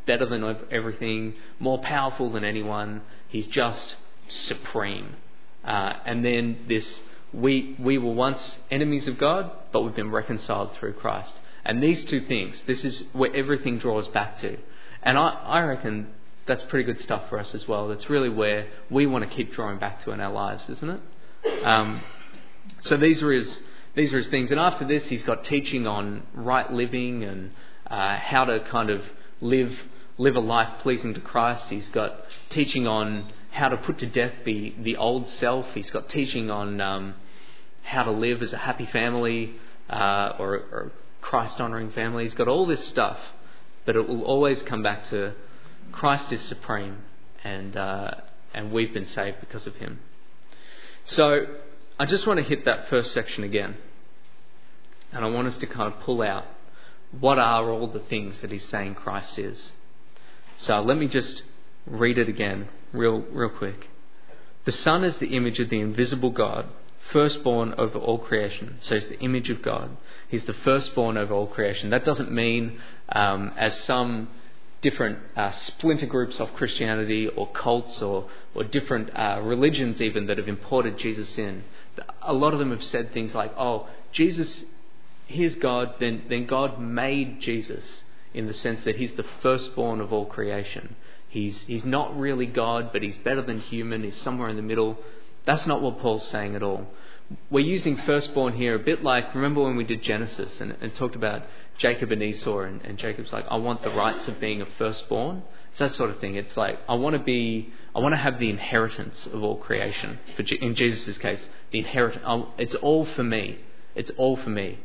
better 0.05 0.25
than 0.25 0.43
everything, 0.71 1.35
more 1.59 1.77
powerful 1.79 2.31
than 2.31 2.43
anyone. 2.43 3.01
He's 3.27 3.47
just 3.47 3.95
supreme. 4.29 5.15
Uh, 5.63 5.95
and 6.05 6.23
then 6.23 6.65
this 6.67 7.01
we, 7.33 7.75
we 7.79 7.97
were 7.97 8.13
once 8.13 8.59
enemies 8.69 9.07
of 9.07 9.17
God, 9.17 9.51
but 9.71 9.81
we've 9.81 9.95
been 9.95 10.11
reconciled 10.11 10.73
through 10.75 10.93
Christ. 10.93 11.39
And 11.65 11.81
these 11.81 12.03
two 12.03 12.21
things, 12.21 12.61
this 12.67 12.85
is 12.85 13.03
where 13.13 13.35
everything 13.35 13.79
draws 13.79 14.07
back 14.09 14.37
to. 14.37 14.57
And 15.03 15.17
I, 15.17 15.29
I 15.29 15.61
reckon 15.61 16.07
that's 16.45 16.63
pretty 16.65 16.85
good 16.85 17.01
stuff 17.01 17.29
for 17.29 17.39
us 17.39 17.53
as 17.55 17.67
well. 17.67 17.87
That's 17.87 18.09
really 18.09 18.29
where 18.29 18.67
we 18.89 19.05
want 19.05 19.29
to 19.29 19.35
keep 19.35 19.53
drawing 19.53 19.79
back 19.79 20.03
to 20.03 20.11
in 20.11 20.19
our 20.19 20.31
lives, 20.31 20.69
isn't 20.69 20.89
it? 20.89 21.65
Um, 21.65 22.01
so 22.79 22.97
these 22.97 23.21
are 23.21 23.31
his 23.31 23.59
these 23.95 24.13
are 24.13 24.17
his 24.17 24.27
things. 24.27 24.51
And 24.51 24.59
after 24.59 24.85
this, 24.85 25.07
he's 25.07 25.23
got 25.23 25.43
teaching 25.43 25.85
on 25.85 26.23
right 26.33 26.71
living 26.71 27.23
and 27.23 27.51
uh, 27.87 28.17
how 28.17 28.45
to 28.45 28.59
kind 28.61 28.89
of 28.89 29.03
live 29.39 29.77
live 30.17 30.35
a 30.35 30.39
life 30.39 30.79
pleasing 30.79 31.13
to 31.13 31.21
Christ. 31.21 31.69
He's 31.69 31.89
got 31.89 32.15
teaching 32.49 32.87
on 32.87 33.31
how 33.51 33.69
to 33.69 33.77
put 33.77 33.99
to 33.99 34.05
death 34.05 34.33
the 34.45 34.73
the 34.79 34.97
old 34.97 35.27
self. 35.27 35.73
He's 35.73 35.91
got 35.91 36.09
teaching 36.09 36.49
on 36.49 36.81
um, 36.81 37.15
how 37.83 38.03
to 38.03 38.11
live 38.11 38.41
as 38.41 38.53
a 38.53 38.57
happy 38.57 38.85
family 38.85 39.55
uh, 39.89 40.33
or, 40.39 40.55
or 40.55 40.91
Christ 41.21 41.59
honouring 41.59 41.91
family. 41.91 42.23
He's 42.23 42.33
got 42.33 42.47
all 42.47 42.65
this 42.65 42.83
stuff 42.85 43.19
but 43.85 43.95
it 43.95 44.07
will 44.07 44.23
always 44.23 44.61
come 44.63 44.83
back 44.83 45.05
to 45.09 45.33
Christ 45.91 46.31
is 46.31 46.41
supreme, 46.41 46.97
and 47.43 47.75
uh, 47.75 48.11
and 48.53 48.71
we've 48.71 48.93
been 48.93 49.05
saved 49.05 49.39
because 49.39 49.67
of 49.67 49.75
Him. 49.75 49.99
So 51.03 51.45
I 51.99 52.05
just 52.05 52.25
want 52.25 52.39
to 52.39 52.43
hit 52.43 52.65
that 52.65 52.89
first 52.89 53.11
section 53.11 53.43
again, 53.43 53.77
and 55.11 55.23
I 55.23 55.29
want 55.29 55.47
us 55.47 55.57
to 55.57 55.67
kind 55.67 55.93
of 55.93 55.99
pull 56.01 56.21
out 56.21 56.45
what 57.19 57.37
are 57.37 57.69
all 57.69 57.87
the 57.87 57.99
things 57.99 58.41
that 58.41 58.51
He's 58.51 58.65
saying 58.65 58.95
Christ 58.95 59.37
is. 59.37 59.73
So 60.55 60.81
let 60.81 60.97
me 60.97 61.07
just 61.07 61.43
read 61.85 62.17
it 62.17 62.29
again, 62.29 62.69
real 62.91 63.19
real 63.31 63.49
quick. 63.49 63.89
The 64.65 64.71
Son 64.71 65.03
is 65.03 65.17
the 65.17 65.35
image 65.35 65.59
of 65.59 65.69
the 65.69 65.81
invisible 65.81 66.29
God 66.29 66.69
firstborn 67.11 67.73
over 67.77 67.99
all 67.99 68.17
creation. 68.17 68.75
So 68.79 68.95
he's 68.95 69.07
the 69.07 69.19
image 69.19 69.49
of 69.49 69.61
God. 69.61 69.97
He's 70.33 70.45
the 70.45 70.53
firstborn 70.55 71.15
over 71.15 71.31
all 71.31 71.45
creation. 71.45 71.91
That 71.91 72.03
doesn't 72.03 72.31
mean, 72.31 72.79
um, 73.09 73.51
as 73.55 73.79
some 73.81 74.29
different 74.81 75.19
uh, 75.35 75.51
splinter 75.51 76.07
groups 76.07 76.39
of 76.39 76.51
Christianity 76.55 77.27
or 77.27 77.51
cults 77.51 78.01
or, 78.01 78.27
or 78.55 78.63
different 78.63 79.15
uh, 79.15 79.41
religions 79.43 80.01
even 80.01 80.25
that 80.25 80.39
have 80.39 80.47
imported 80.47 80.97
Jesus 80.97 81.37
in, 81.37 81.63
a 82.23 82.33
lot 82.33 82.51
of 82.51 82.57
them 82.57 82.71
have 82.71 82.83
said 82.83 83.13
things 83.13 83.35
like, 83.35 83.53
oh, 83.59 83.87
Jesus, 84.11 84.65
here's 85.27 85.53
God, 85.53 85.93
then, 85.99 86.23
then 86.27 86.47
God 86.47 86.81
made 86.81 87.39
Jesus 87.39 88.01
in 88.33 88.47
the 88.47 88.55
sense 88.55 88.85
that 88.85 88.95
he's 88.95 89.13
the 89.13 89.27
firstborn 89.43 90.01
of 90.01 90.11
all 90.11 90.25
creation. 90.25 90.95
He's, 91.29 91.61
he's 91.61 91.85
not 91.85 92.17
really 92.17 92.47
God, 92.47 92.89
but 92.91 93.03
he's 93.03 93.19
better 93.19 93.43
than 93.43 93.59
human. 93.59 94.01
He's 94.01 94.15
somewhere 94.15 94.49
in 94.49 94.55
the 94.55 94.63
middle. 94.63 94.97
That's 95.45 95.67
not 95.67 95.83
what 95.83 95.99
Paul's 95.99 96.27
saying 96.27 96.55
at 96.55 96.63
all. 96.63 96.87
We're 97.49 97.65
using 97.65 97.97
firstborn 97.97 98.53
here 98.53 98.75
a 98.75 98.79
bit 98.79 99.03
like, 99.03 99.33
remember 99.33 99.63
when 99.63 99.75
we 99.75 99.83
did 99.83 100.01
Genesis 100.01 100.61
and, 100.61 100.75
and 100.81 100.93
talked 100.95 101.15
about 101.15 101.43
Jacob 101.77 102.11
and 102.11 102.21
Esau, 102.21 102.59
and, 102.59 102.81
and, 102.83 102.97
Jacob's 102.97 103.33
like, 103.33 103.45
I 103.49 103.57
want 103.57 103.81
the 103.81 103.89
rights 103.89 104.27
of 104.27 104.39
being 104.39 104.61
a 104.61 104.65
firstborn. 104.77 105.43
It's 105.69 105.79
that 105.79 105.95
sort 105.95 106.11
of 106.11 106.19
thing. 106.19 106.35
It's 106.35 106.55
like, 106.55 106.79
I 106.87 106.93
want 106.93 107.15
to 107.15 107.23
be, 107.23 107.73
I 107.95 107.99
want 107.99 108.13
to 108.13 108.17
have 108.17 108.39
the 108.39 108.49
inheritance 108.49 109.25
of 109.25 109.43
all 109.43 109.57
creation. 109.57 110.19
For, 110.35 110.43
in 110.43 110.75
Jesus' 110.75 111.17
case, 111.17 111.47
the 111.71 111.79
inheritance, 111.79 112.23
it's 112.57 112.75
all 112.75 113.05
for 113.05 113.23
me. 113.23 113.59
It's 113.95 114.11
all 114.11 114.37
for 114.37 114.49
me. 114.49 114.79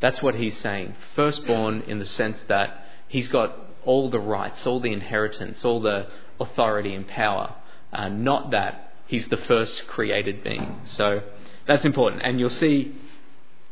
That's 0.00 0.20
what 0.20 0.34
he's 0.34 0.56
saying. 0.56 0.94
Firstborn 1.14 1.82
in 1.86 1.98
the 1.98 2.06
sense 2.06 2.42
that 2.48 2.86
he's 3.06 3.28
got 3.28 3.56
all 3.84 4.10
the 4.10 4.18
rights, 4.18 4.66
all 4.66 4.80
the 4.80 4.92
inheritance, 4.92 5.64
all 5.64 5.80
the 5.80 6.08
authority 6.40 6.94
and 6.94 7.06
power, 7.06 7.54
uh, 7.92 8.08
not 8.08 8.50
that 8.50 8.92
he's 9.06 9.28
the 9.28 9.36
first 9.36 9.86
created 9.86 10.42
being. 10.42 10.80
So 10.84 11.22
that's 11.66 11.84
important. 11.84 12.22
And 12.24 12.38
you'll 12.38 12.50
see 12.50 12.94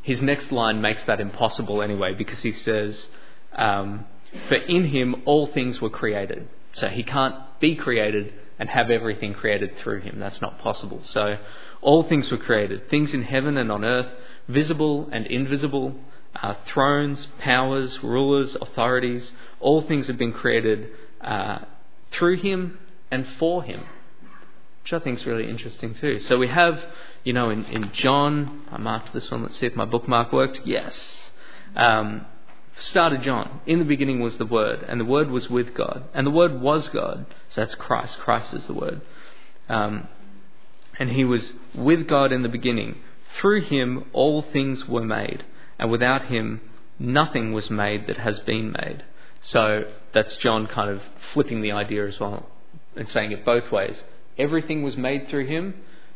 his 0.02 0.22
next 0.22 0.52
line 0.52 0.80
makes 0.80 1.04
that 1.04 1.20
impossible 1.20 1.82
anyway, 1.82 2.14
because 2.14 2.42
he 2.42 2.52
says, 2.52 3.06
um, 3.52 4.06
For 4.48 4.56
in 4.56 4.86
him 4.86 5.22
all 5.24 5.46
things 5.46 5.80
were 5.80 5.90
created. 5.90 6.48
So 6.72 6.88
he 6.88 7.02
can't 7.02 7.34
be 7.60 7.74
created 7.74 8.32
and 8.58 8.68
have 8.68 8.90
everything 8.90 9.34
created 9.34 9.76
through 9.76 10.00
him. 10.00 10.18
That's 10.18 10.40
not 10.40 10.58
possible. 10.58 11.00
So 11.02 11.38
all 11.80 12.02
things 12.02 12.30
were 12.30 12.38
created, 12.38 12.88
things 12.90 13.12
in 13.14 13.22
heaven 13.22 13.56
and 13.56 13.72
on 13.72 13.84
earth, 13.84 14.12
visible 14.48 15.08
and 15.12 15.26
invisible, 15.26 15.94
uh, 16.34 16.54
thrones, 16.66 17.26
powers, 17.38 18.02
rulers, 18.02 18.56
authorities, 18.60 19.32
all 19.58 19.82
things 19.82 20.06
have 20.06 20.18
been 20.18 20.32
created 20.32 20.88
uh, 21.20 21.60
through 22.10 22.36
him 22.36 22.78
and 23.10 23.26
for 23.38 23.62
him, 23.62 23.84
which 24.82 24.92
I 24.92 24.98
think 25.00 25.18
is 25.18 25.26
really 25.26 25.48
interesting 25.48 25.94
too. 25.94 26.18
So 26.18 26.38
we 26.38 26.48
have, 26.48 26.84
you 27.24 27.32
know, 27.32 27.50
in, 27.50 27.64
in 27.66 27.92
John, 27.92 28.62
I 28.70 28.78
marked 28.78 29.12
this 29.12 29.30
one, 29.30 29.42
let's 29.42 29.56
see 29.56 29.66
if 29.66 29.76
my 29.76 29.84
bookmark 29.84 30.32
worked. 30.32 30.62
Yes. 30.64 31.30
Um, 31.76 32.26
started 32.78 33.22
John. 33.22 33.60
In 33.66 33.78
the 33.78 33.84
beginning 33.84 34.20
was 34.20 34.38
the 34.38 34.46
Word, 34.46 34.84
and 34.88 35.00
the 35.00 35.04
Word 35.04 35.30
was 35.30 35.50
with 35.50 35.74
God, 35.74 36.04
and 36.14 36.26
the 36.26 36.30
Word 36.30 36.60
was 36.60 36.88
God. 36.88 37.26
So 37.50 37.60
that's 37.60 37.74
Christ. 37.74 38.18
Christ 38.18 38.54
is 38.54 38.66
the 38.66 38.74
Word. 38.74 39.02
Um, 39.68 40.08
and 40.98 41.10
he 41.10 41.24
was 41.24 41.52
with 41.74 42.06
God 42.08 42.32
in 42.32 42.42
the 42.42 42.48
beginning. 42.48 42.96
Through 43.34 43.62
him 43.62 44.04
all 44.12 44.42
things 44.42 44.88
were 44.88 45.04
made, 45.04 45.44
and 45.78 45.90
without 45.90 46.26
him 46.26 46.60
nothing 46.98 47.52
was 47.52 47.70
made 47.70 48.06
that 48.06 48.18
has 48.18 48.38
been 48.40 48.72
made. 48.72 49.04
So 49.40 49.90
that's 50.12 50.36
John 50.36 50.66
kind 50.66 50.90
of 50.90 51.02
flipping 51.32 51.62
the 51.62 51.72
idea 51.72 52.06
as 52.06 52.20
well 52.20 52.46
and 52.94 53.08
saying 53.08 53.32
it 53.32 53.44
both 53.44 53.72
ways. 53.72 54.02
Everything 54.36 54.82
was 54.82 54.96
made 54.96 55.28
through 55.28 55.46
him, 55.46 55.74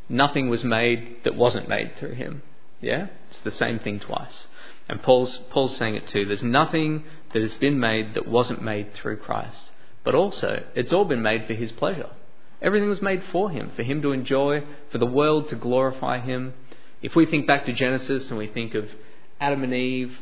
nothing 0.08 0.48
was 0.48 0.64
made 0.64 1.24
that 1.24 1.34
wasn't 1.34 1.68
made 1.68 1.96
through 1.96 2.14
him. 2.14 2.42
Yeah? 2.80 3.08
It's 3.28 3.40
the 3.40 3.50
same 3.50 3.78
thing 3.78 4.00
twice. 4.00 4.48
And 4.88 5.02
Paul's, 5.02 5.38
Paul's 5.50 5.76
saying 5.76 5.94
it 5.94 6.06
too. 6.06 6.26
There's 6.26 6.42
nothing 6.42 7.04
that 7.32 7.42
has 7.42 7.54
been 7.54 7.80
made 7.80 8.14
that 8.14 8.28
wasn't 8.28 8.62
made 8.62 8.94
through 8.94 9.16
Christ. 9.16 9.70
But 10.04 10.14
also, 10.14 10.62
it's 10.74 10.92
all 10.92 11.06
been 11.06 11.22
made 11.22 11.46
for 11.46 11.54
his 11.54 11.72
pleasure. 11.72 12.10
Everything 12.60 12.88
was 12.88 13.02
made 13.02 13.22
for 13.24 13.50
him, 13.50 13.70
for 13.74 13.82
him 13.82 14.02
to 14.02 14.12
enjoy, 14.12 14.62
for 14.90 14.98
the 14.98 15.06
world 15.06 15.48
to 15.48 15.56
glorify 15.56 16.18
him. 16.18 16.54
If 17.02 17.16
we 17.16 17.26
think 17.26 17.46
back 17.46 17.64
to 17.66 17.72
Genesis 17.72 18.28
and 18.30 18.38
we 18.38 18.46
think 18.46 18.74
of 18.74 18.88
Adam 19.40 19.64
and 19.64 19.74
Eve, 19.74 20.18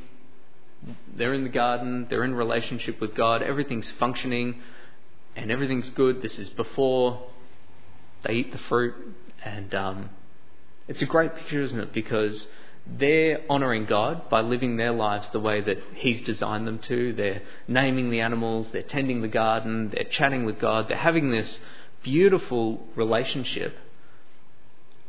they're 1.15 1.35
in 1.35 1.45
the 1.45 1.51
garden, 1.51 2.07
they're 2.09 2.25
in 2.25 2.35
relationship 2.35 3.01
with 3.01 3.15
God, 3.15 3.43
everything's 3.43 3.91
functioning, 3.93 4.61
and 5.37 5.51
everything's 5.51 5.91
good. 5.91 6.23
This 6.23 6.39
is 6.39 6.49
before 6.51 7.23
they 8.25 8.35
eat 8.35 8.53
the 8.53 8.59
fruit, 8.59 8.95
and 9.45 9.75
um, 9.75 10.11
it's 10.89 11.03
a 11.03 11.07
great 11.07 11.35
picture, 11.35 11.61
isn't 11.63 11.79
it? 11.79 11.93
Because 11.93 12.49
they're 12.87 13.41
honouring 13.49 13.87
God 13.87 14.29
by 14.29 14.41
living 14.41 14.77
their 14.77 14.93
lives 14.93 15.29
the 15.29 15.41
way 15.41 15.61
that 15.61 15.79
He's 15.95 16.21
designed 16.23 16.67
them 16.67 16.79
to. 16.81 17.13
They're 17.13 17.43
naming 17.69 18.11
the 18.11 18.21
animals, 18.21 18.71
they're 18.71 18.83
tending 18.83 19.23
the 19.23 19.29
garden, 19.29 19.91
they're 19.91 20.05
chatting 20.05 20.45
with 20.45 20.59
God, 20.59 20.89
they're 20.89 20.97
having 20.97 21.31
this 21.31 21.59
beautiful 22.03 22.85
relationship. 22.97 23.77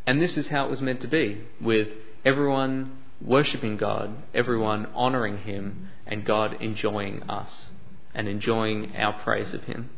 And 0.06 0.22
this 0.22 0.38
is 0.38 0.48
how 0.48 0.66
it 0.66 0.70
was 0.70 0.82
meant 0.82 1.02
to 1.02 1.08
be, 1.08 1.44
with 1.62 1.88
everyone 2.26 2.98
worshipping 3.22 3.78
God, 3.78 4.16
everyone 4.34 4.88
honouring 4.94 5.40
Him, 5.40 5.90
and 6.06 6.26
God 6.26 6.62
enjoying 6.62 7.24
us 7.24 7.72
and 8.14 8.28
enjoying 8.28 8.96
our 8.96 9.14
praise 9.24 9.54
of 9.54 9.64
Him. 9.64 9.90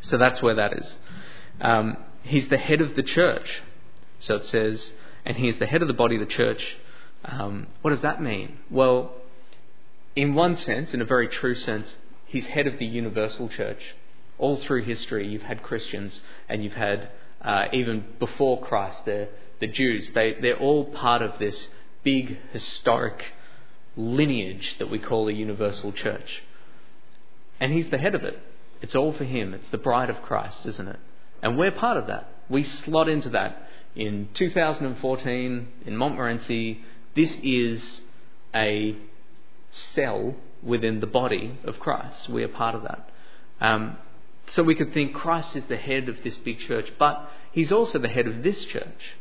So 0.00 0.18
that's 0.18 0.42
where 0.42 0.56
that 0.56 0.72
is. 0.72 0.98
Um, 1.60 1.96
he's 2.22 2.48
the 2.48 2.58
head 2.58 2.80
of 2.80 2.94
the 2.96 3.02
church. 3.02 3.62
So 4.18 4.36
it 4.36 4.44
says, 4.44 4.92
and 5.24 5.36
he 5.36 5.48
is 5.48 5.58
the 5.58 5.66
head 5.66 5.82
of 5.82 5.88
the 5.88 5.94
body 5.94 6.16
of 6.16 6.20
the 6.20 6.26
church. 6.26 6.76
Um, 7.24 7.68
what 7.82 7.90
does 7.90 8.02
that 8.02 8.22
mean? 8.22 8.58
Well, 8.70 9.12
in 10.14 10.34
one 10.34 10.56
sense, 10.56 10.94
in 10.94 11.00
a 11.00 11.04
very 11.04 11.28
true 11.28 11.54
sense, 11.54 11.96
he's 12.26 12.46
head 12.46 12.66
of 12.66 12.78
the 12.78 12.86
universal 12.86 13.48
church. 13.48 13.82
All 14.38 14.56
through 14.56 14.82
history, 14.82 15.28
you've 15.28 15.42
had 15.42 15.62
Christians, 15.62 16.22
and 16.48 16.62
you've 16.64 16.72
had, 16.74 17.10
uh, 17.40 17.66
even 17.72 18.04
before 18.18 18.60
Christ, 18.60 19.04
the, 19.04 19.28
the 19.60 19.66
Jews. 19.66 20.10
They, 20.10 20.34
they're 20.34 20.58
all 20.58 20.84
part 20.86 21.22
of 21.22 21.38
this 21.38 21.68
big 22.02 22.38
historic 22.52 23.34
lineage 23.96 24.76
that 24.78 24.90
we 24.90 24.98
call 24.98 25.26
the 25.26 25.34
universal 25.34 25.92
church. 25.92 26.42
And 27.60 27.72
he's 27.72 27.90
the 27.90 27.98
head 27.98 28.14
of 28.14 28.24
it. 28.24 28.38
It's 28.80 28.96
all 28.96 29.12
for 29.12 29.24
him. 29.24 29.54
It's 29.54 29.70
the 29.70 29.78
bride 29.78 30.10
of 30.10 30.22
Christ, 30.22 30.66
isn't 30.66 30.88
it? 30.88 30.98
And 31.42 31.58
we're 31.58 31.72
part 31.72 31.96
of 31.96 32.06
that. 32.06 32.28
We 32.48 32.62
slot 32.62 33.08
into 33.08 33.30
that 33.30 33.68
in 33.94 34.28
2014 34.34 35.68
in 35.86 35.96
Montmorency, 35.96 36.80
this 37.14 37.36
is 37.42 38.00
a 38.54 38.96
cell 39.70 40.34
within 40.62 41.00
the 41.00 41.06
body 41.06 41.58
of 41.64 41.78
Christ. 41.78 42.28
We 42.28 42.42
are 42.44 42.48
part 42.48 42.74
of 42.74 42.82
that. 42.82 43.10
Um, 43.60 43.96
so 44.48 44.62
we 44.62 44.74
could 44.74 44.92
think 44.92 45.14
Christ 45.14 45.56
is 45.56 45.64
the 45.66 45.76
head 45.76 46.08
of 46.08 46.22
this 46.22 46.36
big 46.38 46.58
church, 46.60 46.92
but 46.98 47.30
he's 47.52 47.72
also 47.72 47.98
the 47.98 48.08
head 48.08 48.26
of 48.26 48.42
this 48.42 48.64
church. 48.64 49.16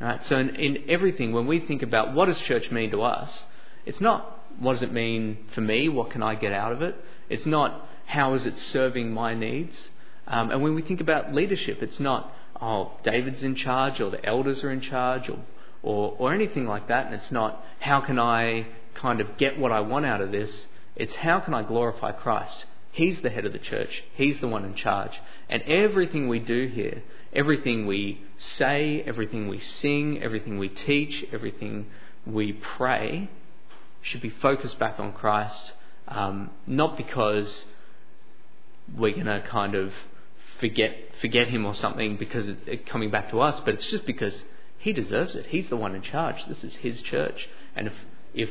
Right? 0.00 0.22
So 0.24 0.38
in, 0.38 0.50
in 0.56 0.84
everything, 0.88 1.32
when 1.32 1.46
we 1.46 1.60
think 1.60 1.82
about 1.82 2.14
what 2.14 2.26
does 2.26 2.40
church 2.40 2.70
mean 2.70 2.90
to 2.90 3.02
us, 3.02 3.44
it's 3.86 4.00
not 4.00 4.38
what 4.58 4.72
does 4.72 4.82
it 4.82 4.92
mean 4.92 5.46
for 5.52 5.60
me, 5.60 5.88
what 5.88 6.10
can 6.10 6.22
I 6.22 6.34
get 6.34 6.52
out 6.52 6.72
of 6.72 6.82
it? 6.82 6.96
It's 7.28 7.46
not 7.46 7.86
how 8.06 8.34
is 8.34 8.44
it 8.44 8.58
serving 8.58 9.12
my 9.12 9.34
needs. 9.34 9.90
Um, 10.30 10.50
and 10.50 10.62
when 10.62 10.74
we 10.74 10.82
think 10.82 11.00
about 11.00 11.34
leadership, 11.34 11.82
it's 11.82 12.00
not 12.00 12.32
oh, 12.60 12.92
David's 13.02 13.42
in 13.42 13.54
charge 13.54 14.00
or 14.00 14.10
the 14.10 14.24
elders 14.24 14.62
are 14.62 14.70
in 14.70 14.80
charge 14.80 15.28
or, 15.28 15.38
or, 15.82 16.14
or 16.18 16.32
anything 16.32 16.66
like 16.66 16.88
that. 16.88 17.06
And 17.06 17.14
it's 17.14 17.30
not 17.30 17.64
how 17.80 18.00
can 18.00 18.18
I 18.18 18.66
kind 18.94 19.20
of 19.20 19.36
get 19.36 19.58
what 19.58 19.72
I 19.72 19.80
want 19.80 20.06
out 20.06 20.20
of 20.20 20.32
this. 20.32 20.66
It's 20.96 21.14
how 21.16 21.40
can 21.40 21.54
I 21.54 21.62
glorify 21.62 22.12
Christ. 22.12 22.66
He's 22.92 23.20
the 23.20 23.30
head 23.30 23.46
of 23.46 23.52
the 23.52 23.58
church. 23.58 24.04
He's 24.14 24.40
the 24.40 24.48
one 24.48 24.64
in 24.64 24.74
charge. 24.74 25.12
And 25.48 25.62
everything 25.62 26.28
we 26.28 26.40
do 26.40 26.66
here, 26.66 27.02
everything 27.32 27.86
we 27.86 28.22
say, 28.36 29.02
everything 29.06 29.48
we 29.48 29.58
sing, 29.58 30.22
everything 30.22 30.58
we 30.58 30.68
teach, 30.68 31.24
everything 31.32 31.86
we 32.26 32.52
pray, 32.52 33.30
should 34.02 34.20
be 34.20 34.30
focused 34.30 34.78
back 34.78 34.98
on 34.98 35.12
Christ. 35.12 35.72
Um, 36.08 36.50
not 36.66 36.96
because 36.96 37.64
we're 38.96 39.14
going 39.14 39.26
to 39.26 39.40
kind 39.46 39.76
of 39.76 39.92
forget 40.60 40.96
forget 41.20 41.48
him 41.48 41.66
or 41.66 41.74
something 41.74 42.16
because 42.16 42.48
it, 42.48 42.58
it 42.66 42.86
coming 42.86 43.10
back 43.10 43.30
to 43.30 43.40
us, 43.40 43.58
but 43.60 43.74
it's 43.74 43.86
just 43.86 44.06
because 44.06 44.44
he 44.78 44.92
deserves 44.92 45.34
it. 45.34 45.46
He's 45.46 45.68
the 45.68 45.76
one 45.76 45.94
in 45.94 46.02
charge. 46.02 46.44
This 46.46 46.62
is 46.62 46.76
his 46.76 47.02
church, 47.02 47.48
and 47.74 47.88
if 47.88 47.94
if 48.34 48.50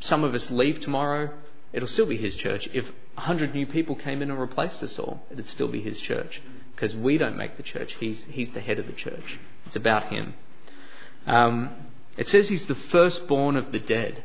some 0.00 0.22
of 0.22 0.34
us 0.34 0.50
leave 0.50 0.80
tomorrow, 0.80 1.30
it'll 1.72 1.88
still 1.88 2.06
be 2.06 2.16
his 2.16 2.36
church. 2.36 2.68
If 2.72 2.86
a 3.16 3.22
hundred 3.22 3.54
new 3.54 3.66
people 3.66 3.96
came 3.96 4.22
in 4.22 4.30
and 4.30 4.40
replaced 4.40 4.82
us 4.82 4.98
all, 4.98 5.22
it'd 5.30 5.48
still 5.48 5.68
be 5.68 5.80
his 5.80 6.00
church 6.00 6.40
because 6.74 6.94
we 6.94 7.18
don't 7.18 7.36
make 7.36 7.56
the 7.56 7.62
church. 7.62 7.94
He's 7.98 8.24
he's 8.24 8.52
the 8.52 8.60
head 8.60 8.78
of 8.78 8.86
the 8.86 8.92
church. 8.92 9.38
It's 9.66 9.76
about 9.76 10.12
him. 10.12 10.34
Um, 11.26 11.70
it 12.16 12.28
says 12.28 12.48
he's 12.48 12.66
the 12.66 12.74
firstborn 12.74 13.56
of 13.56 13.72
the 13.72 13.78
dead. 13.78 14.24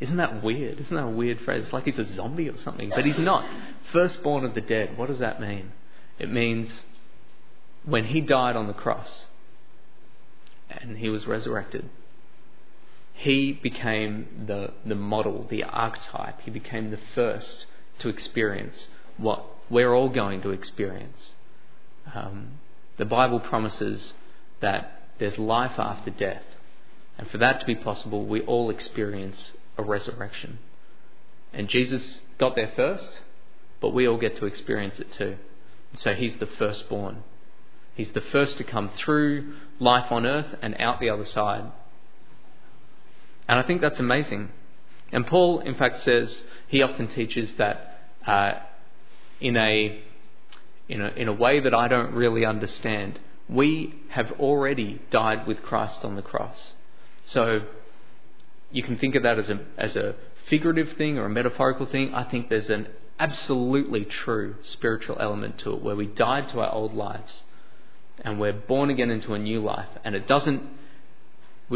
Isn't 0.00 0.16
that 0.18 0.42
weird? 0.42 0.78
Isn't 0.78 0.94
that 0.94 1.04
a 1.04 1.10
weird 1.10 1.40
phrase? 1.40 1.64
It's 1.64 1.72
like 1.72 1.84
he's 1.84 1.98
a 1.98 2.12
zombie 2.12 2.48
or 2.48 2.56
something. 2.56 2.90
But 2.90 3.04
he's 3.04 3.18
not. 3.18 3.44
Firstborn 3.92 4.44
of 4.44 4.54
the 4.54 4.60
dead. 4.60 4.96
What 4.96 5.08
does 5.08 5.18
that 5.18 5.40
mean? 5.40 5.72
It 6.18 6.30
means 6.30 6.86
when 7.84 8.04
he 8.06 8.20
died 8.20 8.54
on 8.54 8.66
the 8.66 8.72
cross 8.72 9.26
and 10.70 10.98
he 10.98 11.08
was 11.08 11.26
resurrected, 11.26 11.88
he 13.14 13.52
became 13.52 14.44
the, 14.46 14.72
the 14.86 14.94
model, 14.94 15.46
the 15.50 15.64
archetype. 15.64 16.40
He 16.42 16.50
became 16.50 16.90
the 16.92 17.00
first 17.14 17.66
to 17.98 18.08
experience 18.08 18.86
what 19.16 19.44
we're 19.68 19.92
all 19.92 20.08
going 20.08 20.42
to 20.42 20.50
experience. 20.50 21.32
Um, 22.14 22.60
the 22.96 23.04
Bible 23.04 23.40
promises 23.40 24.12
that 24.60 25.02
there's 25.18 25.38
life 25.38 25.78
after 25.78 26.10
death. 26.10 26.44
And 27.16 27.28
for 27.28 27.38
that 27.38 27.58
to 27.60 27.66
be 27.66 27.74
possible, 27.74 28.24
we 28.24 28.42
all 28.42 28.70
experience 28.70 29.54
a 29.78 29.82
resurrection. 29.82 30.58
And 31.52 31.68
Jesus 31.68 32.22
got 32.36 32.56
there 32.56 32.72
first, 32.74 33.20
but 33.80 33.94
we 33.94 34.06
all 34.06 34.18
get 34.18 34.36
to 34.38 34.46
experience 34.46 34.98
it 34.98 35.10
too. 35.12 35.36
So 35.94 36.12
he's 36.12 36.36
the 36.36 36.46
firstborn. 36.46 37.22
He's 37.94 38.12
the 38.12 38.20
first 38.20 38.58
to 38.58 38.64
come 38.64 38.90
through 38.90 39.54
life 39.80 40.12
on 40.12 40.26
earth 40.26 40.54
and 40.60 40.76
out 40.78 41.00
the 41.00 41.10
other 41.10 41.24
side. 41.24 41.64
And 43.48 43.58
I 43.58 43.62
think 43.62 43.80
that's 43.80 43.98
amazing. 43.98 44.50
And 45.10 45.26
Paul, 45.26 45.60
in 45.60 45.74
fact, 45.74 46.00
says 46.00 46.42
he 46.66 46.82
often 46.82 47.08
teaches 47.08 47.54
that 47.54 48.00
uh, 48.26 48.52
in 49.40 49.56
a 49.56 50.02
in 50.88 51.00
a 51.00 51.08
in 51.08 51.28
a 51.28 51.32
way 51.32 51.60
that 51.60 51.74
I 51.74 51.88
don't 51.88 52.12
really 52.12 52.44
understand. 52.44 53.18
We 53.48 53.94
have 54.10 54.32
already 54.32 55.00
died 55.10 55.46
with 55.46 55.62
Christ 55.62 56.04
on 56.04 56.16
the 56.16 56.22
cross. 56.22 56.74
So 57.22 57.62
you 58.70 58.82
can 58.82 58.98
think 58.98 59.14
of 59.14 59.22
that 59.22 59.38
as 59.38 59.50
a, 59.50 59.60
as 59.76 59.96
a 59.96 60.14
figurative 60.48 60.92
thing 60.92 61.18
or 61.18 61.26
a 61.26 61.30
metaphorical 61.30 61.86
thing. 61.86 62.14
I 62.14 62.24
think 62.24 62.48
there's 62.48 62.70
an 62.70 62.88
absolutely 63.18 64.04
true 64.04 64.56
spiritual 64.62 65.16
element 65.20 65.58
to 65.58 65.72
it 65.72 65.82
where 65.82 65.96
we 65.96 66.06
died 66.06 66.48
to 66.50 66.60
our 66.60 66.72
old 66.72 66.94
lives 66.94 67.44
and 68.20 68.38
we're 68.38 68.52
born 68.52 68.90
again 68.90 69.10
into 69.10 69.34
a 69.34 69.38
new 69.38 69.60
life. 69.60 69.88
And 70.04 70.14
it 70.14 70.26
doesn't, 70.26 70.62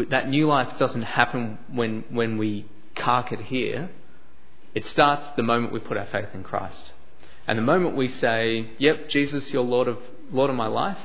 that 0.09 0.29
new 0.29 0.47
life 0.47 0.77
doesn't 0.77 1.03
happen 1.03 1.57
when, 1.71 2.03
when 2.09 2.37
we 2.37 2.65
cark 2.95 3.31
it 3.31 3.41
here. 3.41 3.89
It 4.75 4.85
starts 4.85 5.27
the 5.35 5.43
moment 5.43 5.73
we 5.73 5.79
put 5.79 5.97
our 5.97 6.05
faith 6.05 6.29
in 6.33 6.43
Christ. 6.43 6.91
And 7.47 7.57
the 7.57 7.63
moment 7.63 7.95
we 7.95 8.07
say, 8.07 8.71
Yep, 8.77 9.09
Jesus, 9.09 9.51
you're 9.51 9.63
Lord 9.63 9.87
of, 9.87 9.99
Lord 10.31 10.49
of 10.49 10.55
my 10.55 10.67
life, 10.67 10.97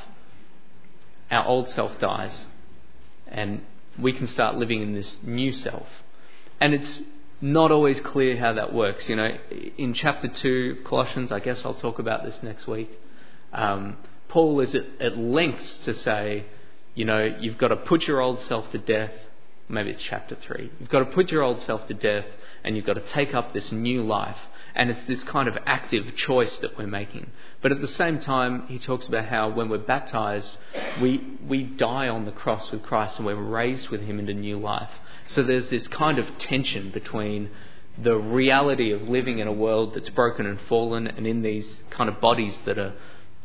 our 1.31 1.47
old 1.47 1.69
self 1.69 1.99
dies. 1.99 2.47
And 3.27 3.63
we 4.01 4.13
can 4.13 4.27
start 4.27 4.57
living 4.57 4.83
in 4.83 4.95
this 4.95 5.19
new 5.23 5.53
self. 5.53 5.89
And 6.61 6.75
it's 6.75 7.03
not 7.41 7.71
always 7.71 8.01
clear 8.01 8.37
how 8.37 8.53
that 8.55 8.73
works. 8.73 9.09
You 9.09 9.17
know, 9.17 9.37
in 9.77 9.95
chapter 9.95 10.29
2, 10.29 10.83
Colossians, 10.85 11.31
I 11.33 11.41
guess 11.41 11.65
I'll 11.65 11.75
talk 11.75 11.99
about 11.99 12.25
this 12.25 12.43
next 12.43 12.67
week. 12.67 12.91
Um, 13.53 13.97
Paul 14.29 14.61
is 14.61 14.75
at, 14.75 14.85
at 15.01 15.17
lengths 15.17 15.79
to 15.79 15.95
say, 15.95 16.45
you 16.95 17.05
know, 17.05 17.25
you've 17.25 17.59
got 17.59 17.69
to 17.69 17.77
put 17.77 18.07
your 18.07 18.21
old 18.21 18.41
self 18.41 18.71
to 18.73 18.79
death. 18.79 19.13
Maybe 19.69 19.91
it's 19.91 20.03
chapter 20.03 20.35
3. 20.35 20.71
You've 20.81 20.89
got 20.89 21.01
to 21.01 21.07
put 21.07 21.31
your 21.31 21.43
old 21.43 21.61
self 21.61 21.87
to 21.87 21.95
death 21.95 22.27
and 22.65 22.77
you've 22.77 22.87
got 22.87 22.95
to 22.95 23.07
take 23.13 23.35
up 23.35 23.53
this 23.53 23.71
new 23.71 24.03
life. 24.03 24.39
And 24.79 24.91
it's 24.91 25.05
this 25.05 25.25
kind 25.25 25.49
of 25.49 25.59
active 25.67 26.15
choice 26.15 26.57
that 26.59 26.79
we're 26.79 26.87
making. 26.87 27.33
But 27.61 27.73
at 27.73 27.81
the 27.81 27.89
same 27.89 28.21
time, 28.21 28.69
he 28.69 28.79
talks 28.79 29.07
about 29.07 29.27
how 29.27 29.51
when 29.51 29.69
we're 29.69 29.79
baptized, 29.79 30.57
we, 31.01 31.37
we 31.47 31.65
die 31.65 32.09
on 32.09 32.25
the 32.25 32.31
cross 32.31 32.71
with 32.71 32.85
Christ 32.85 33.19
and 33.19 33.27
we're 33.27 33.35
raised 33.35 33.89
with 33.89 34.03
him 34.03 34.21
into 34.21 34.35
new 34.35 34.57
life. 34.57 34.93
So 35.27 35.43
there's 35.43 35.69
this 35.69 35.89
kind 35.89 36.21
of 36.21 36.39
tension 36.39 36.91
between 36.91 37.51
the 38.01 38.17
reality 38.17 38.93
of 38.93 39.09
living 39.09 39.41
in 39.41 39.49
a 39.49 39.53
world 39.53 39.95
that's 39.95 40.11
broken 40.11 40.47
and 40.47 40.61
fallen 40.63 41.09
and 41.09 41.27
in 41.27 41.43
these 41.43 41.83
kind 41.91 42.09
of 42.09 42.21
bodies 42.21 42.61
that 42.65 42.79
are 42.79 42.95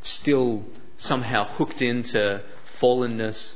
still 0.03 0.63
somehow 0.97 1.45
hooked 1.55 1.81
into 1.81 2.43
fallenness, 2.79 3.55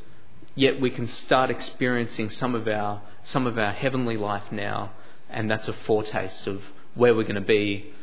yet 0.55 0.81
we 0.81 0.89
can 0.89 1.07
start 1.07 1.51
experiencing 1.51 2.29
some 2.29 2.55
of 2.55 2.67
our 2.67 3.01
some 3.23 3.45
of 3.45 3.59
our 3.59 3.73
heavenly 3.73 4.15
life 4.15 4.51
now, 4.51 4.91
and 5.29 5.51
that's 5.51 5.67
a 5.67 5.73
foretaste 5.73 6.47
of 6.47 6.61
where 6.97 7.15
we're 7.15 7.23
going 7.23 7.35
to 7.35 7.41
be. 7.41 7.93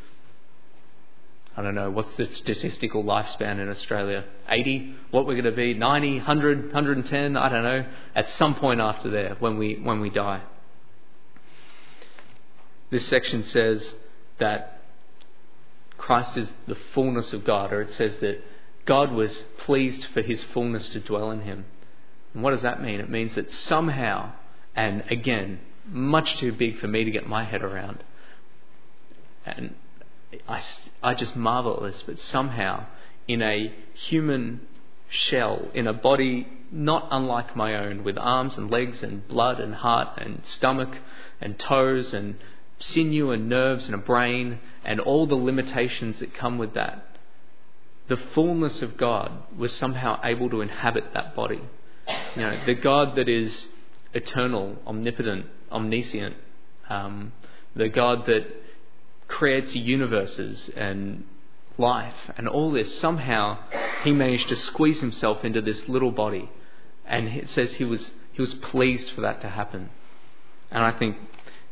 I 1.57 1.63
don't 1.63 1.75
know, 1.75 1.91
what's 1.91 2.15
the 2.15 2.27
statistical 2.27 3.05
lifespan 3.05 3.61
in 3.61 3.69
Australia? 3.69 4.25
80? 4.49 4.95
What 5.11 5.27
we're 5.27 5.41
going 5.41 5.45
to 5.45 5.53
be? 5.53 5.75
90, 5.75 6.17
100, 6.17 6.65
110? 6.67 7.37
I 7.37 7.49
don't 7.49 7.63
know. 7.63 7.87
At 8.15 8.29
some 8.31 8.57
point 8.57 8.81
after 8.81 9.09
there, 9.09 9.37
when 9.39 9.57
we, 9.57 9.77
when 9.77 10.01
we 10.01 10.11
die. 10.11 10.43
This 12.91 13.07
section 13.07 13.45
says 13.45 13.95
that 14.39 14.83
Christ 15.97 16.37
is 16.37 16.51
the 16.67 16.75
fullness 16.75 17.33
of 17.33 17.45
God, 17.45 17.73
or 17.73 17.81
it 17.83 17.91
says 17.91 18.19
that 18.19 18.43
God 18.85 19.13
was 19.13 19.45
pleased 19.59 20.07
for 20.07 20.23
his 20.23 20.43
fullness 20.43 20.91
to 20.91 21.01
dwell 21.01 21.31
in 21.31 21.41
him. 21.41 21.65
And 22.35 22.43
what 22.43 22.51
does 22.51 22.63
that 22.63 22.83
mean? 22.83 23.01
It 23.01 23.09
means 23.09 23.37
that 23.37 23.51
somehow, 23.51 24.33
and 24.75 25.05
again, 25.11 25.61
much 25.87 26.37
too 26.39 26.53
big 26.53 26.79
for 26.79 26.89
me 26.89 27.05
to 27.05 27.11
get 27.11 27.29
my 27.29 27.45
head 27.45 27.63
around, 27.63 28.03
and 29.45 29.75
I, 30.49 30.63
I 31.03 31.15
just 31.15 31.37
marvel 31.37 31.77
at 31.77 31.83
this, 31.83 32.03
but 32.03 32.19
somehow 32.19 32.87
in 33.29 33.43
a 33.43 33.73
human 33.95 34.61
shell, 35.09 35.69
in 35.75 35.87
a 35.87 35.93
body 35.93 36.47
not 36.71 37.09
unlike 37.11 37.55
my 37.55 37.77
own, 37.77 38.03
with 38.03 38.19
arms 38.19 38.57
and 38.57 38.71
legs 38.71 39.03
and 39.03 39.27
blood 39.29 39.61
and 39.61 39.75
heart 39.75 40.19
and 40.19 40.45
stomach 40.45 40.99
and 41.41 41.59
toes 41.59 42.13
and 42.13 42.37
sinew 42.79 43.31
and 43.31 43.49
nerves 43.49 43.87
and 43.87 43.95
a 43.95 43.99
brain 43.99 44.59
and 44.85 45.01
all 45.01 45.27
the 45.27 45.37
limitations 45.37 46.19
that 46.19 46.35
come 46.35 46.59
with 46.59 46.75
that, 46.75 47.07
the 48.09 48.17
fullness 48.17 48.83
of 48.83 48.97
God 48.97 49.33
was 49.57 49.73
somehow 49.73 50.21
able 50.23 50.51
to 50.51 50.61
inhabit 50.61 51.15
that 51.15 51.35
body. 51.35 51.63
You 52.37 52.43
know, 52.43 52.67
the 52.67 52.75
God 52.75 53.17
that 53.17 53.29
is 53.29 53.69
eternal, 54.13 54.77
omnipotent, 54.87 55.47
omniscient, 55.71 56.37
um, 56.91 57.33
the 57.75 57.89
God 57.89 58.27
that 58.27 58.45
creates 59.29 59.75
universes 59.75 60.71
and 60.77 61.25
life 61.79 62.31
and 62.37 62.49
all 62.49 62.71
this, 62.71 62.99
somehow 62.99 63.59
he 64.03 64.13
managed 64.13 64.49
to 64.49 64.57
squeeze 64.57 65.01
himself 65.01 65.45
into 65.45 65.61
this 65.61 65.89
little 65.89 66.11
body. 66.11 66.51
And 67.07 67.29
it 67.29 67.49
says 67.49 67.75
he 67.75 67.85
was, 67.85 68.13
he 68.33 68.41
was 68.41 68.55
pleased 68.55 69.11
for 69.11 69.23
that 69.23 69.41
to 69.43 69.49
happen. 69.49 69.91
And 70.71 70.85
I 70.85 70.93
think 70.93 71.17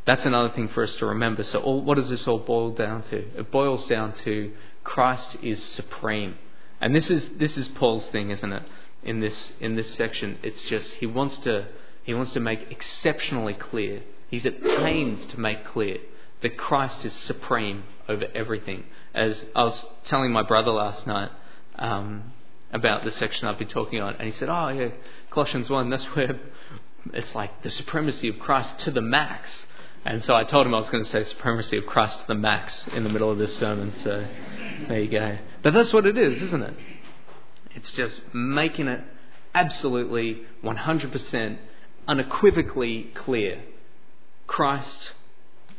that's 0.05 0.27
another 0.27 0.51
thing 0.51 0.69
for 0.69 0.83
us 0.83 0.95
to 0.97 1.07
remember. 1.07 1.43
So, 1.43 1.61
all, 1.61 1.81
what 1.81 1.97
does 1.97 2.11
this 2.11 2.27
all 2.27 2.38
boil 2.38 2.73
down 2.73 3.03
to? 3.05 3.17
It 3.38 3.51
boils 3.51 3.87
down 3.87 4.12
to 4.15 4.53
Christ 4.85 5.38
is 5.43 5.62
supreme. 5.62 6.37
And 6.81 6.95
this 6.95 7.11
is, 7.11 7.29
this 7.37 7.57
is 7.57 7.69
Paul's 7.69 8.07
thing, 8.09 8.31
isn't 8.31 8.53
it? 8.53 8.62
In 9.05 9.21
this, 9.21 9.53
in 9.61 9.77
this 9.77 9.95
section, 9.95 10.38
it's 10.43 10.65
just 10.65 10.95
he 10.95 11.07
wants 11.07 11.38
to, 11.38 11.67
he 12.03 12.15
wants 12.15 12.33
to 12.33 12.41
make 12.41 12.71
exceptionally 12.71 13.55
clear. 13.55 14.03
He's 14.29 14.47
at 14.47 14.62
pains 14.62 15.27
to 15.29 15.41
make 15.41 15.65
clear 15.65 15.99
that 16.42 16.57
Christ 16.57 17.05
is 17.05 17.12
supreme 17.12 17.85
over 18.09 18.26
everything. 18.35 18.85
As 19.14 19.44
I 19.55 19.62
was 19.62 19.87
telling 20.05 20.33
my 20.33 20.42
brother 20.42 20.70
last 20.70 21.07
night 21.07 21.31
um, 21.76 22.33
about 22.72 23.05
the 23.05 23.11
section 23.11 23.46
I've 23.46 23.59
been 23.59 23.68
talking 23.68 24.00
on, 24.00 24.14
and 24.16 24.24
he 24.24 24.33
said, 24.33 24.48
"Oh 24.48 24.68
yeah, 24.68 24.90
Colossians 25.31 25.70
one. 25.70 25.90
That's 25.90 26.05
where 26.16 26.38
it's 27.12 27.35
like 27.35 27.62
the 27.62 27.70
supremacy 27.70 28.28
of 28.28 28.38
Christ 28.38 28.81
to 28.81 28.90
the 28.90 29.00
max." 29.00 29.66
And 30.05 30.24
so 30.24 30.35
I 30.35 30.42
told 30.42 30.66
him 30.66 30.74
I 30.74 30.78
was 30.78 30.90
going 30.90 31.05
to 31.05 31.09
say 31.09 31.22
supremacy 31.22 31.76
of 31.76 31.87
Christ 31.87 32.20
to 32.20 32.26
the 32.26 32.35
max 32.35 32.88
in 32.88 33.05
the 33.05 33.11
middle 33.11 33.31
of 33.31 33.38
this 33.38 33.57
sermon. 33.57 33.92
So 34.02 34.26
there 34.88 35.00
you 35.00 35.09
go. 35.09 35.38
But 35.62 35.74
that's 35.74 35.92
what 35.92 36.07
it 36.07 36.18
is, 36.18 36.42
isn't 36.42 36.62
it? 36.62 36.74
It's 37.76 37.92
just 37.92 38.20
making 38.35 38.88
it 38.88 39.00
absolutely 39.55 40.42
100% 40.64 41.59
unequivocally 42.09 43.12
clear. 43.14 43.62
Christ 44.48 45.12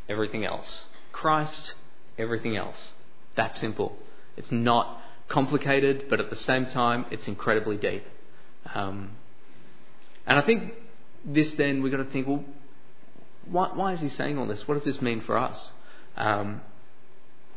everything 0.08 0.44
else. 0.44 0.86
Christ, 1.12 1.74
everything 2.18 2.56
else. 2.56 2.94
That 3.36 3.56
simple. 3.56 3.96
It's 4.36 4.52
not 4.52 5.00
complicated, 5.28 6.06
but 6.08 6.20
at 6.20 6.30
the 6.30 6.36
same 6.36 6.66
time, 6.66 7.06
it's 7.10 7.28
incredibly 7.28 7.76
deep. 7.76 8.04
Um, 8.74 9.12
and 10.26 10.38
I 10.38 10.42
think 10.42 10.74
this 11.24 11.52
then, 11.54 11.82
we've 11.82 11.92
got 11.92 11.98
to 11.98 12.10
think, 12.10 12.26
well, 12.26 12.44
why, 13.46 13.70
why, 13.74 13.92
is 13.92 14.00
he 14.00 14.08
saying 14.08 14.38
all 14.38 14.46
this? 14.46 14.66
What 14.66 14.74
does 14.74 14.84
this 14.84 15.02
mean 15.02 15.20
for 15.20 15.36
us? 15.36 15.72
Um, 16.16 16.60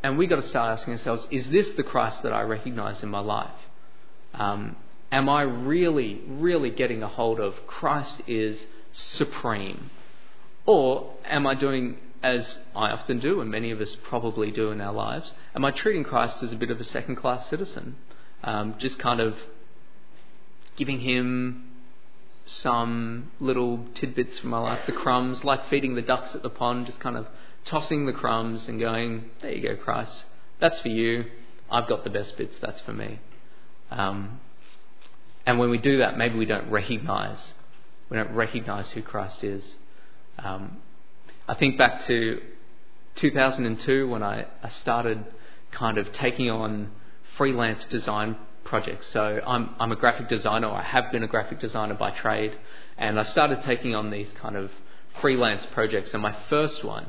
and 0.02 0.18
we've 0.18 0.28
got 0.28 0.36
to 0.36 0.42
start 0.42 0.72
asking 0.72 0.94
ourselves, 0.94 1.26
is 1.30 1.48
this 1.50 1.72
the 1.72 1.82
Christ 1.82 2.22
that 2.22 2.32
I 2.32 2.42
recognize 2.42 3.02
in 3.02 3.08
my 3.08 3.20
life? 3.20 3.50
Um, 4.34 4.76
am 5.10 5.28
I 5.28 5.42
really, 5.42 6.22
really 6.26 6.70
getting 6.70 7.02
a 7.02 7.08
hold 7.08 7.40
of 7.40 7.66
Christ 7.66 8.22
is 8.26 8.66
supreme? 8.92 9.90
Or 10.66 11.14
am 11.24 11.46
I 11.46 11.54
doing 11.54 11.98
as 12.22 12.58
I 12.74 12.90
often 12.90 13.18
do, 13.20 13.40
and 13.40 13.50
many 13.50 13.70
of 13.70 13.80
us 13.80 13.94
probably 13.94 14.50
do 14.50 14.70
in 14.70 14.80
our 14.80 14.92
lives, 14.92 15.32
am 15.54 15.64
I 15.64 15.70
treating 15.70 16.04
Christ 16.04 16.42
as 16.42 16.52
a 16.52 16.56
bit 16.56 16.70
of 16.70 16.80
a 16.80 16.84
second 16.84 17.16
class 17.16 17.48
citizen? 17.48 17.96
Um, 18.42 18.74
just 18.78 18.98
kind 18.98 19.20
of 19.20 19.36
giving 20.76 21.00
him 21.00 21.70
some 22.44 23.30
little 23.40 23.84
tidbits 23.94 24.38
from 24.38 24.50
my 24.50 24.58
life, 24.58 24.80
the 24.86 24.92
crumbs, 24.92 25.44
like 25.44 25.68
feeding 25.68 25.94
the 25.94 26.02
ducks 26.02 26.34
at 26.34 26.42
the 26.42 26.50
pond, 26.50 26.86
just 26.86 27.00
kind 27.00 27.16
of 27.16 27.26
tossing 27.64 28.06
the 28.06 28.12
crumbs 28.12 28.68
and 28.68 28.80
going, 28.80 29.30
There 29.42 29.52
you 29.52 29.62
go, 29.62 29.76
Christ. 29.76 30.24
That's 30.60 30.80
for 30.80 30.88
you. 30.88 31.26
I've 31.70 31.88
got 31.88 32.04
the 32.04 32.10
best 32.10 32.36
bits. 32.38 32.56
That's 32.60 32.80
for 32.80 32.92
me. 32.92 33.20
Um, 33.90 34.40
and 35.44 35.58
when 35.58 35.70
we 35.70 35.78
do 35.78 35.98
that, 35.98 36.16
maybe 36.16 36.38
we 36.38 36.46
don't 36.46 36.70
recognize 36.70 37.54
we 38.08 38.16
don't 38.16 38.34
recognize 38.34 38.90
who 38.90 39.02
Christ 39.02 39.44
is. 39.44 39.76
Um, 40.38 40.78
I 41.50 41.54
think 41.54 41.78
back 41.78 42.02
to 42.02 42.42
2002 43.14 44.06
when 44.06 44.22
I, 44.22 44.44
I 44.62 44.68
started 44.68 45.24
kind 45.70 45.96
of 45.96 46.12
taking 46.12 46.50
on 46.50 46.90
freelance 47.38 47.86
design 47.86 48.36
projects. 48.64 49.06
So 49.06 49.40
I'm, 49.46 49.74
I'm 49.80 49.90
a 49.90 49.96
graphic 49.96 50.28
designer, 50.28 50.68
I 50.68 50.82
have 50.82 51.10
been 51.10 51.22
a 51.22 51.26
graphic 51.26 51.58
designer 51.58 51.94
by 51.94 52.10
trade, 52.10 52.54
and 52.98 53.18
I 53.18 53.22
started 53.22 53.62
taking 53.62 53.94
on 53.94 54.10
these 54.10 54.30
kind 54.32 54.56
of 54.56 54.70
freelance 55.22 55.64
projects. 55.64 56.12
And 56.12 56.22
my 56.22 56.36
first 56.50 56.84
one, 56.84 57.06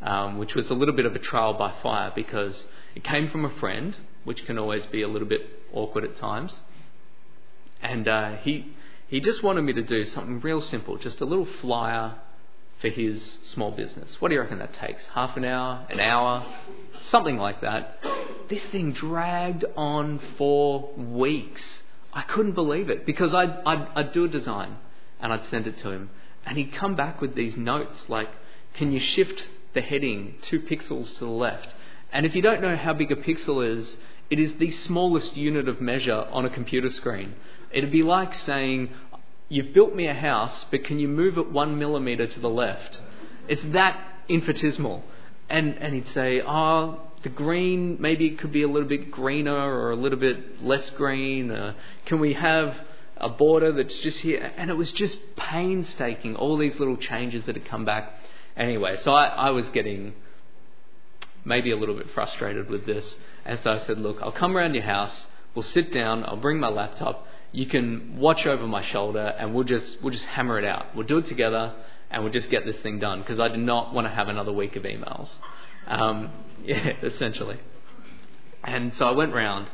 um, 0.00 0.38
which 0.38 0.54
was 0.54 0.70
a 0.70 0.74
little 0.74 0.94
bit 0.94 1.04
of 1.04 1.14
a 1.14 1.18
trial 1.18 1.52
by 1.52 1.74
fire 1.82 2.10
because 2.14 2.64
it 2.94 3.04
came 3.04 3.28
from 3.28 3.44
a 3.44 3.50
friend, 3.50 3.98
which 4.24 4.46
can 4.46 4.56
always 4.56 4.86
be 4.86 5.02
a 5.02 5.08
little 5.08 5.28
bit 5.28 5.42
awkward 5.74 6.04
at 6.04 6.16
times. 6.16 6.58
And 7.82 8.08
uh, 8.08 8.36
he, 8.36 8.74
he 9.08 9.20
just 9.20 9.42
wanted 9.42 9.60
me 9.60 9.74
to 9.74 9.82
do 9.82 10.06
something 10.06 10.40
real 10.40 10.62
simple, 10.62 10.96
just 10.96 11.20
a 11.20 11.26
little 11.26 11.44
flyer 11.60 12.14
for 12.80 12.88
his 12.88 13.38
small 13.44 13.70
business. 13.70 14.20
What 14.20 14.28
do 14.28 14.34
you 14.34 14.40
reckon 14.40 14.58
that 14.58 14.74
takes? 14.74 15.04
Half 15.14 15.36
an 15.36 15.44
hour? 15.44 15.86
An 15.90 16.00
hour? 16.00 16.44
Something 17.02 17.36
like 17.38 17.60
that. 17.62 17.98
This 18.48 18.64
thing 18.66 18.92
dragged 18.92 19.64
on 19.76 20.20
for 20.36 20.92
weeks. 20.96 21.82
I 22.12 22.22
couldn't 22.22 22.52
believe 22.52 22.90
it 22.90 23.06
because 23.06 23.34
I'd, 23.34 23.50
I'd, 23.66 23.88
I'd 23.96 24.12
do 24.12 24.24
a 24.24 24.28
design 24.28 24.76
and 25.20 25.32
I'd 25.32 25.44
send 25.44 25.66
it 25.66 25.78
to 25.78 25.90
him. 25.90 26.10
and 26.46 26.58
he'd 26.58 26.72
come 26.72 26.94
back 26.94 27.20
with 27.20 27.34
these 27.34 27.56
notes 27.56 28.08
like, 28.08 28.28
can 28.74 28.92
you 28.92 29.00
shift 29.00 29.46
the 29.72 29.80
heading 29.80 30.34
two 30.42 30.60
pixels 30.60 31.14
to 31.18 31.24
the 31.24 31.30
left? 31.30 31.74
And 32.12 32.26
if 32.26 32.34
you 32.34 32.42
don't 32.42 32.62
know 32.62 32.76
how 32.76 32.92
big 32.92 33.10
a 33.10 33.16
pixel 33.16 33.66
is, 33.66 33.96
it 34.30 34.38
is 34.38 34.54
the 34.56 34.70
smallest 34.70 35.36
unit 35.36 35.68
of 35.68 35.80
measure 35.80 36.26
on 36.30 36.44
a 36.44 36.50
computer 36.50 36.88
screen. 36.88 37.34
It'd 37.70 37.90
be 37.90 38.02
like 38.02 38.34
saying, 38.34 38.90
You've 39.54 39.72
built 39.72 39.94
me 39.94 40.08
a 40.08 40.14
house, 40.14 40.66
but 40.72 40.82
can 40.82 40.98
you 40.98 41.06
move 41.06 41.38
it 41.38 41.52
one 41.52 41.78
millimetre 41.78 42.26
to 42.26 42.40
the 42.40 42.50
left? 42.50 43.00
It's 43.46 43.62
that 43.66 43.96
infinitesimal. 44.28 45.04
And, 45.48 45.76
and 45.78 45.94
he'd 45.94 46.08
say, 46.08 46.42
Oh, 46.44 47.00
the 47.22 47.28
green, 47.28 47.98
maybe 48.00 48.26
it 48.26 48.38
could 48.40 48.50
be 48.50 48.62
a 48.62 48.68
little 48.68 48.88
bit 48.88 49.12
greener 49.12 49.56
or 49.56 49.92
a 49.92 49.96
little 49.96 50.18
bit 50.18 50.60
less 50.60 50.90
green. 50.90 51.52
Uh, 51.52 51.74
can 52.04 52.18
we 52.18 52.32
have 52.32 52.76
a 53.16 53.28
border 53.28 53.70
that's 53.70 53.96
just 54.00 54.18
here? 54.18 54.52
And 54.56 54.70
it 54.70 54.74
was 54.74 54.90
just 54.90 55.20
painstaking, 55.36 56.34
all 56.34 56.56
these 56.56 56.80
little 56.80 56.96
changes 56.96 57.46
that 57.46 57.54
had 57.54 57.64
come 57.64 57.84
back. 57.84 58.12
Anyway, 58.56 58.96
so 59.02 59.12
I, 59.12 59.26
I 59.26 59.50
was 59.50 59.68
getting 59.68 60.14
maybe 61.44 61.70
a 61.70 61.76
little 61.76 61.94
bit 61.94 62.10
frustrated 62.10 62.68
with 62.68 62.86
this. 62.86 63.14
And 63.44 63.60
so 63.60 63.70
I 63.70 63.78
said, 63.78 63.98
Look, 63.98 64.20
I'll 64.20 64.32
come 64.32 64.56
around 64.56 64.74
your 64.74 64.82
house, 64.82 65.28
we'll 65.54 65.62
sit 65.62 65.92
down, 65.92 66.24
I'll 66.24 66.38
bring 66.38 66.58
my 66.58 66.70
laptop, 66.70 67.28
you 67.54 67.66
can 67.66 68.18
watch 68.18 68.46
over 68.46 68.66
my 68.66 68.82
shoulder 68.82 69.32
and 69.38 69.54
we'll 69.54 69.62
just 69.62 70.02
we'll 70.02 70.12
just 70.12 70.24
hammer 70.24 70.58
it 70.58 70.64
out. 70.64 70.96
We'll 70.96 71.06
do 71.06 71.18
it 71.18 71.26
together 71.26 71.72
and 72.10 72.24
we'll 72.24 72.32
just 72.32 72.50
get 72.50 72.66
this 72.66 72.78
thing 72.80 72.98
done 72.98 73.20
because 73.20 73.38
I 73.38 73.46
do 73.46 73.56
not 73.56 73.94
want 73.94 74.08
to 74.08 74.12
have 74.12 74.26
another 74.26 74.52
week 74.52 74.74
of 74.74 74.82
emails. 74.82 75.32
Um, 75.86 76.32
yeah, 76.64 76.94
essentially. 77.00 77.60
And 78.64 78.92
so 78.94 79.06
I 79.06 79.12
went 79.12 79.34
round, 79.34 79.68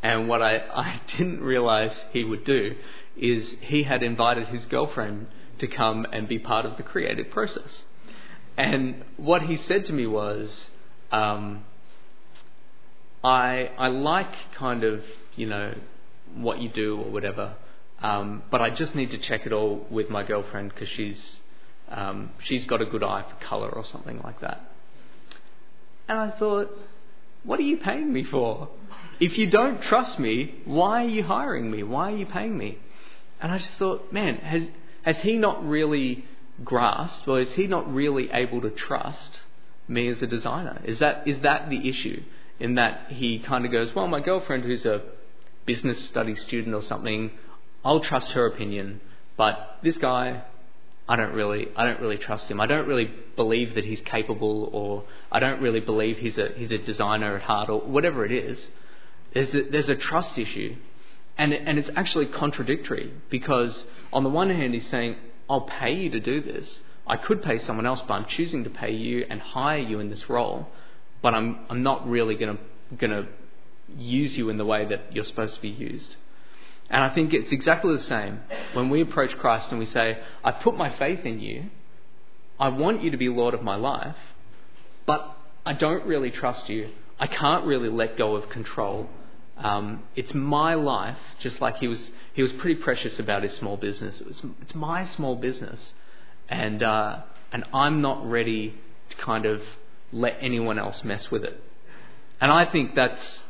and 0.00 0.28
what 0.28 0.42
I, 0.42 0.58
I 0.74 1.00
didn't 1.16 1.42
realise 1.42 1.92
he 2.12 2.22
would 2.22 2.44
do 2.44 2.76
is 3.16 3.56
he 3.62 3.82
had 3.82 4.04
invited 4.04 4.46
his 4.46 4.64
girlfriend 4.66 5.26
to 5.58 5.66
come 5.66 6.06
and 6.12 6.28
be 6.28 6.38
part 6.38 6.66
of 6.66 6.76
the 6.76 6.84
creative 6.84 7.30
process. 7.30 7.82
And 8.56 9.04
what 9.16 9.42
he 9.42 9.56
said 9.56 9.86
to 9.86 9.92
me 9.92 10.06
was, 10.06 10.70
um, 11.10 11.64
I 13.24 13.72
I 13.76 13.88
like 13.88 14.52
kind 14.54 14.84
of 14.84 15.02
you 15.34 15.46
know 15.46 15.74
what 16.36 16.60
you 16.60 16.68
do 16.68 16.98
or 17.00 17.10
whatever. 17.10 17.54
Um, 18.00 18.42
but 18.50 18.60
I 18.60 18.70
just 18.70 18.94
need 18.94 19.10
to 19.10 19.18
check 19.18 19.46
it 19.46 19.52
all 19.52 19.86
with 19.90 20.08
my 20.08 20.22
girlfriend 20.22 20.72
because 20.72 20.88
she's 20.88 21.40
um, 21.88 22.30
she's 22.44 22.64
got 22.66 22.80
a 22.80 22.86
good 22.86 23.02
eye 23.02 23.24
for 23.28 23.44
colour 23.44 23.70
or 23.70 23.84
something 23.84 24.20
like 24.22 24.40
that. 24.40 24.60
And 26.06 26.18
I 26.18 26.30
thought, 26.30 26.70
what 27.44 27.58
are 27.58 27.64
you 27.64 27.78
paying 27.78 28.12
me 28.12 28.24
for? 28.24 28.68
If 29.20 29.36
you 29.36 29.50
don't 29.50 29.82
trust 29.82 30.18
me, 30.18 30.54
why 30.64 31.04
are 31.04 31.08
you 31.08 31.24
hiring 31.24 31.70
me? 31.70 31.82
Why 31.82 32.12
are 32.12 32.16
you 32.16 32.26
paying 32.26 32.56
me? 32.56 32.78
And 33.40 33.52
I 33.52 33.58
just 33.58 33.72
thought, 33.72 34.12
man, 34.12 34.36
has 34.36 34.68
has 35.02 35.18
he 35.18 35.36
not 35.36 35.66
really 35.66 36.24
grasped, 36.64 37.26
or 37.26 37.40
is 37.40 37.52
he 37.54 37.66
not 37.66 37.92
really 37.92 38.30
able 38.30 38.60
to 38.60 38.70
trust 38.70 39.40
me 39.86 40.08
as 40.08 40.22
a 40.22 40.26
designer? 40.26 40.80
Is 40.84 40.98
that 41.00 41.26
is 41.26 41.40
that 41.40 41.70
the 41.70 41.88
issue? 41.88 42.22
In 42.60 42.74
that 42.74 43.12
he 43.12 43.38
kind 43.38 43.64
of 43.64 43.70
goes, 43.70 43.94
well, 43.94 44.08
my 44.08 44.20
girlfriend, 44.20 44.64
who's 44.64 44.84
a 44.84 45.00
business 45.68 46.02
studies 46.02 46.40
student 46.40 46.74
or 46.74 46.82
something, 46.82 47.30
I'll 47.84 48.00
trust 48.00 48.32
her 48.32 48.46
opinion. 48.46 49.02
But 49.36 49.78
this 49.82 49.98
guy, 49.98 50.42
I 51.06 51.14
don't 51.16 51.34
really, 51.34 51.68
I 51.76 51.84
don't 51.84 52.00
really 52.00 52.16
trust 52.16 52.50
him. 52.50 52.58
I 52.58 52.66
don't 52.66 52.88
really 52.88 53.10
believe 53.36 53.74
that 53.74 53.84
he's 53.84 54.00
capable, 54.00 54.70
or 54.72 55.04
I 55.30 55.38
don't 55.38 55.60
really 55.60 55.80
believe 55.80 56.16
he's 56.18 56.38
a 56.38 56.48
he's 56.56 56.72
a 56.72 56.78
designer 56.78 57.36
at 57.36 57.42
heart, 57.42 57.68
or 57.68 57.80
whatever 57.80 58.24
it 58.24 58.32
is. 58.32 58.70
There's 59.34 59.54
a, 59.54 59.62
there's 59.72 59.90
a 59.90 59.94
trust 59.94 60.38
issue, 60.38 60.74
and 61.36 61.52
and 61.52 61.78
it's 61.78 61.90
actually 61.94 62.26
contradictory 62.26 63.12
because 63.28 63.86
on 64.10 64.24
the 64.24 64.30
one 64.30 64.48
hand 64.48 64.72
he's 64.72 64.88
saying 64.88 65.16
I'll 65.50 65.68
pay 65.80 65.92
you 65.92 66.10
to 66.10 66.20
do 66.20 66.40
this. 66.40 66.80
I 67.06 67.16
could 67.16 67.42
pay 67.42 67.58
someone 67.58 67.86
else, 67.86 68.02
but 68.06 68.14
I'm 68.14 68.26
choosing 68.26 68.64
to 68.64 68.70
pay 68.70 68.92
you 68.92 69.26
and 69.30 69.40
hire 69.40 69.84
you 69.90 70.00
in 70.00 70.08
this 70.08 70.30
role. 70.30 70.68
But 71.20 71.34
I'm 71.34 71.48
I'm 71.68 71.82
not 71.82 72.08
really 72.08 72.36
gonna 72.36 72.58
gonna 72.96 73.28
use 73.96 74.36
you 74.36 74.50
in 74.50 74.58
the 74.58 74.64
way 74.64 74.84
that 74.86 75.14
you're 75.14 75.24
supposed 75.24 75.56
to 75.56 75.62
be 75.62 75.68
used. 75.68 76.16
And 76.90 77.02
I 77.02 77.10
think 77.10 77.34
it's 77.34 77.52
exactly 77.52 77.94
the 77.94 78.02
same 78.02 78.40
when 78.72 78.88
we 78.88 79.02
approach 79.02 79.36
Christ 79.38 79.70
and 79.70 79.78
we 79.78 79.84
say, 79.84 80.18
I 80.42 80.52
put 80.52 80.76
my 80.76 80.90
faith 80.90 81.24
in 81.24 81.40
you, 81.40 81.70
I 82.58 82.68
want 82.68 83.02
you 83.02 83.10
to 83.10 83.16
be 83.16 83.28
Lord 83.28 83.54
of 83.54 83.62
my 83.62 83.76
life, 83.76 84.16
but 85.06 85.36
I 85.66 85.74
don't 85.74 86.06
really 86.06 86.30
trust 86.30 86.68
you. 86.68 86.90
I 87.20 87.26
can't 87.26 87.66
really 87.66 87.88
let 87.88 88.16
go 88.16 88.36
of 88.36 88.48
control. 88.48 89.08
Um, 89.58 90.04
it's 90.16 90.34
my 90.34 90.74
life, 90.74 91.18
just 91.40 91.60
like 91.60 91.76
he 91.76 91.88
was, 91.88 92.10
he 92.32 92.42
was 92.42 92.52
pretty 92.52 92.80
precious 92.80 93.18
about 93.18 93.42
his 93.42 93.52
small 93.54 93.76
business. 93.76 94.22
It's 94.62 94.74
my 94.74 95.04
small 95.04 95.36
business. 95.36 95.92
And, 96.48 96.82
uh, 96.82 97.22
and 97.52 97.64
I'm 97.74 98.00
not 98.00 98.28
ready 98.28 98.74
to 99.10 99.16
kind 99.16 99.46
of 99.46 99.60
let 100.12 100.38
anyone 100.40 100.78
else 100.78 101.04
mess 101.04 101.30
with 101.30 101.44
it. 101.44 101.60
And 102.40 102.50
I 102.52 102.64
think 102.66 102.94
that's 102.94 103.42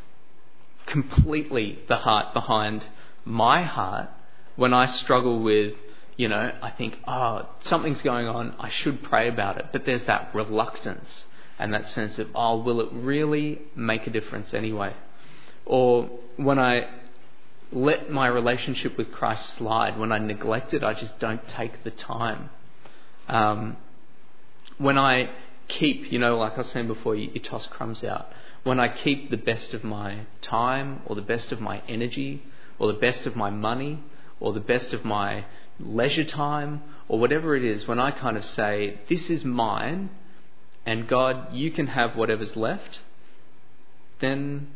completely 0.88 1.78
the 1.86 1.96
heart 1.96 2.34
behind 2.34 2.86
my 3.24 3.62
heart 3.62 4.08
when 4.56 4.74
I 4.74 4.86
struggle 4.86 5.40
with, 5.40 5.74
you 6.16 6.28
know, 6.28 6.52
I 6.60 6.70
think, 6.70 6.98
oh, 7.06 7.48
something's 7.60 8.02
going 8.02 8.26
on, 8.26 8.56
I 8.58 8.70
should 8.70 9.04
pray 9.04 9.28
about 9.28 9.58
it. 9.58 9.66
But 9.70 9.84
there's 9.84 10.04
that 10.06 10.34
reluctance 10.34 11.26
and 11.58 11.72
that 11.74 11.88
sense 11.88 12.18
of, 12.18 12.28
oh, 12.34 12.58
will 12.62 12.80
it 12.80 12.88
really 12.92 13.60
make 13.76 14.06
a 14.06 14.10
difference 14.10 14.52
anyway? 14.52 14.94
Or 15.64 16.10
when 16.36 16.58
I 16.58 16.88
let 17.70 18.10
my 18.10 18.26
relationship 18.26 18.96
with 18.96 19.12
Christ 19.12 19.54
slide, 19.54 19.98
when 19.98 20.10
I 20.10 20.18
neglect 20.18 20.74
it, 20.74 20.82
I 20.82 20.94
just 20.94 21.18
don't 21.20 21.46
take 21.46 21.84
the 21.84 21.90
time. 21.90 22.50
Um, 23.28 23.76
when 24.78 24.96
I 24.96 25.30
keep, 25.68 26.10
you 26.10 26.18
know, 26.18 26.38
like 26.38 26.54
I 26.54 26.58
was 26.58 26.70
saying 26.70 26.88
before, 26.88 27.14
you, 27.14 27.30
you 27.32 27.40
toss 27.40 27.66
crumbs 27.66 28.02
out 28.02 28.32
when 28.64 28.80
I 28.80 28.88
keep 28.88 29.30
the 29.30 29.36
best 29.36 29.74
of 29.74 29.84
my 29.84 30.26
time 30.40 31.02
or 31.06 31.14
the 31.14 31.22
best 31.22 31.52
of 31.52 31.60
my 31.60 31.82
energy 31.88 32.42
or 32.78 32.92
the 32.92 32.98
best 32.98 33.26
of 33.26 33.36
my 33.36 33.50
money 33.50 34.02
or 34.40 34.52
the 34.52 34.60
best 34.60 34.92
of 34.92 35.04
my 35.04 35.44
leisure 35.80 36.24
time 36.24 36.82
or 37.08 37.18
whatever 37.18 37.56
it 37.56 37.64
is, 37.64 37.86
when 37.86 37.98
I 37.98 38.10
kind 38.10 38.36
of 38.36 38.44
say, 38.44 39.00
This 39.08 39.30
is 39.30 39.44
mine, 39.44 40.10
and 40.84 41.08
God, 41.08 41.54
you 41.54 41.70
can 41.70 41.88
have 41.88 42.16
whatever's 42.16 42.56
left, 42.56 43.00
then 44.20 44.68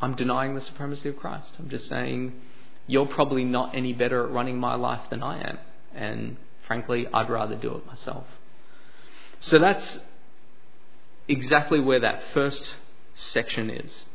I'm 0.00 0.14
denying 0.14 0.54
the 0.54 0.60
supremacy 0.60 1.08
of 1.08 1.16
Christ. 1.16 1.52
I'm 1.58 1.70
just 1.70 1.88
saying, 1.88 2.40
You're 2.86 3.06
probably 3.06 3.44
not 3.44 3.74
any 3.74 3.92
better 3.92 4.24
at 4.24 4.30
running 4.30 4.58
my 4.58 4.74
life 4.74 5.10
than 5.10 5.22
I 5.22 5.40
am. 5.40 5.58
And 5.94 6.36
frankly, 6.66 7.06
I'd 7.12 7.30
rather 7.30 7.56
do 7.56 7.74
it 7.76 7.86
myself. 7.86 8.26
So 9.40 9.58
that's 9.58 9.98
exactly 11.28 11.80
where 11.80 12.00
that 12.00 12.22
first 12.34 12.74
section 13.18 13.70
is. 13.70 14.06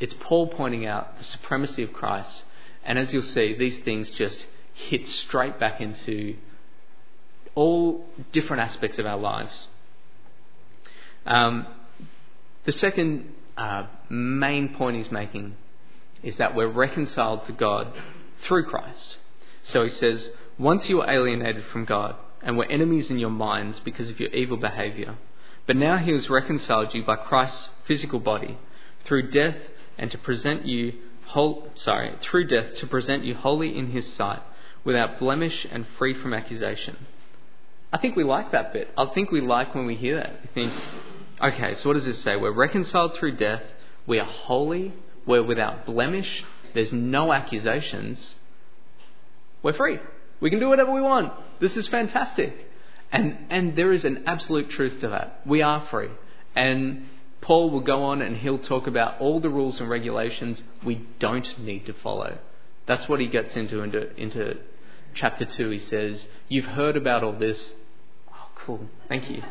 It's 0.00 0.14
Paul 0.14 0.48
pointing 0.48 0.86
out 0.86 1.18
the 1.18 1.24
supremacy 1.24 1.82
of 1.82 1.92
Christ, 1.92 2.44
and 2.84 2.98
as 2.98 3.12
you'll 3.12 3.22
see, 3.22 3.54
these 3.54 3.78
things 3.78 4.10
just 4.10 4.46
hit 4.74 5.06
straight 5.08 5.58
back 5.58 5.80
into 5.80 6.36
all 7.54 8.06
different 8.30 8.62
aspects 8.62 8.98
of 8.98 9.06
our 9.06 9.18
lives. 9.18 9.66
Um, 11.26 11.66
the 12.64 12.72
second 12.72 13.32
uh, 13.56 13.86
main 14.08 14.74
point 14.74 14.96
he's 14.96 15.10
making 15.10 15.56
is 16.22 16.36
that 16.36 16.54
we're 16.54 16.68
reconciled 16.68 17.44
to 17.46 17.52
God 17.52 17.92
through 18.42 18.64
Christ. 18.64 19.16
So 19.64 19.82
he 19.82 19.88
says, 19.88 20.30
Once 20.58 20.88
you 20.88 20.98
were 20.98 21.10
alienated 21.10 21.64
from 21.64 21.84
God 21.84 22.16
and 22.42 22.56
were 22.56 22.66
enemies 22.66 23.10
in 23.10 23.18
your 23.18 23.30
minds 23.30 23.80
because 23.80 24.10
of 24.10 24.20
your 24.20 24.30
evil 24.30 24.56
behaviour, 24.56 25.16
but 25.68 25.76
now 25.76 25.98
he 25.98 26.12
has 26.12 26.30
reconciled 26.30 26.94
you 26.94 27.04
by 27.04 27.14
Christ's 27.14 27.68
physical 27.84 28.18
body 28.18 28.58
through 29.04 29.30
death 29.30 29.58
and 29.98 30.10
to 30.10 30.16
present 30.16 30.64
you 30.64 30.94
whole, 31.26 31.68
sorry, 31.74 32.14
through 32.22 32.46
death 32.46 32.74
to 32.76 32.86
present 32.86 33.22
you 33.22 33.34
wholly 33.34 33.76
in 33.76 33.90
his 33.90 34.10
sight, 34.14 34.40
without 34.82 35.18
blemish 35.18 35.66
and 35.70 35.86
free 35.98 36.14
from 36.14 36.32
accusation. 36.32 36.96
I 37.92 37.98
think 37.98 38.16
we 38.16 38.24
like 38.24 38.52
that 38.52 38.72
bit. 38.72 38.88
I 38.96 39.06
think 39.12 39.30
we 39.30 39.42
like 39.42 39.74
when 39.74 39.84
we 39.84 39.94
hear 39.94 40.16
that. 40.16 40.40
We 40.40 40.48
think, 40.54 40.72
okay, 41.42 41.74
so 41.74 41.90
what 41.90 41.94
does 41.94 42.06
this 42.06 42.22
say? 42.22 42.34
We're 42.36 42.50
reconciled 42.50 43.16
through 43.16 43.36
death, 43.36 43.62
we 44.06 44.18
are 44.18 44.24
holy, 44.24 44.94
we're 45.26 45.42
without 45.42 45.84
blemish, 45.84 46.44
there's 46.72 46.94
no 46.94 47.30
accusations, 47.30 48.36
we're 49.62 49.74
free. 49.74 49.98
We 50.40 50.48
can 50.48 50.60
do 50.60 50.68
whatever 50.68 50.92
we 50.92 51.02
want. 51.02 51.34
This 51.60 51.76
is 51.76 51.88
fantastic. 51.88 52.67
And, 53.10 53.38
and 53.50 53.76
there 53.76 53.92
is 53.92 54.04
an 54.04 54.24
absolute 54.26 54.70
truth 54.70 55.00
to 55.00 55.08
that. 55.08 55.40
We 55.46 55.62
are 55.62 55.86
free. 55.90 56.10
And 56.54 57.08
Paul 57.40 57.70
will 57.70 57.80
go 57.80 58.02
on 58.02 58.20
and 58.20 58.36
he'll 58.36 58.58
talk 58.58 58.86
about 58.86 59.20
all 59.20 59.40
the 59.40 59.48
rules 59.48 59.80
and 59.80 59.88
regulations 59.88 60.62
we 60.84 61.06
don't 61.18 61.58
need 61.58 61.86
to 61.86 61.92
follow. 61.94 62.38
That's 62.86 63.08
what 63.08 63.20
he 63.20 63.26
gets 63.26 63.56
into 63.56 63.82
into, 63.82 64.14
into 64.16 64.58
chapter 65.14 65.44
2. 65.44 65.70
He 65.70 65.78
says, 65.78 66.26
You've 66.48 66.66
heard 66.66 66.96
about 66.96 67.22
all 67.24 67.32
this. 67.32 67.72
Oh, 68.30 68.48
cool. 68.56 68.80
Thank 69.08 69.30
you. 69.30 69.42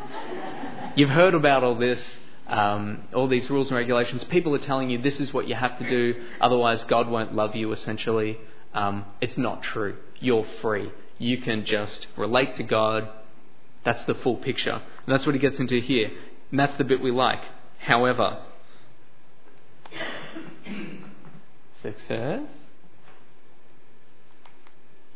You've 0.96 1.10
heard 1.10 1.34
about 1.34 1.64
all 1.64 1.76
this, 1.76 2.18
um, 2.46 3.02
all 3.14 3.28
these 3.28 3.48
rules 3.50 3.68
and 3.70 3.76
regulations. 3.76 4.24
People 4.24 4.54
are 4.54 4.58
telling 4.60 4.90
you 4.90 4.98
this 4.98 5.20
is 5.20 5.32
what 5.32 5.48
you 5.48 5.54
have 5.54 5.78
to 5.78 5.88
do, 5.88 6.22
otherwise, 6.40 6.84
God 6.84 7.08
won't 7.08 7.34
love 7.34 7.54
you, 7.56 7.72
essentially. 7.72 8.38
um, 8.74 9.04
it's 9.20 9.38
not 9.38 9.62
true. 9.62 9.96
You're 10.20 10.46
free. 10.60 10.90
You 11.18 11.38
can 11.38 11.64
just 11.64 12.06
relate 12.16 12.54
to 12.56 12.62
God. 12.62 13.08
That's 13.84 14.04
the 14.04 14.14
full 14.14 14.36
picture. 14.36 14.72
And 14.72 15.14
that's 15.14 15.26
what 15.26 15.34
he 15.34 15.40
gets 15.40 15.58
into 15.58 15.80
here. 15.80 16.10
And 16.50 16.58
that's 16.58 16.76
the 16.76 16.84
bit 16.84 17.00
we 17.00 17.10
like. 17.10 17.42
However, 17.78 18.42
success. 21.82 22.48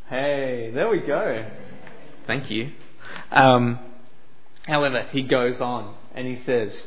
Hey, 0.09 0.71
there 0.75 0.89
we 0.89 1.01
go. 1.01 1.51
Thank 2.27 2.51
you. 2.51 2.73
Um, 3.31 3.79
however, 4.67 5.07
he 5.11 5.23
goes 5.23 5.61
on 5.61 5.95
and 6.15 6.27
he 6.27 6.43
says, 6.45 6.87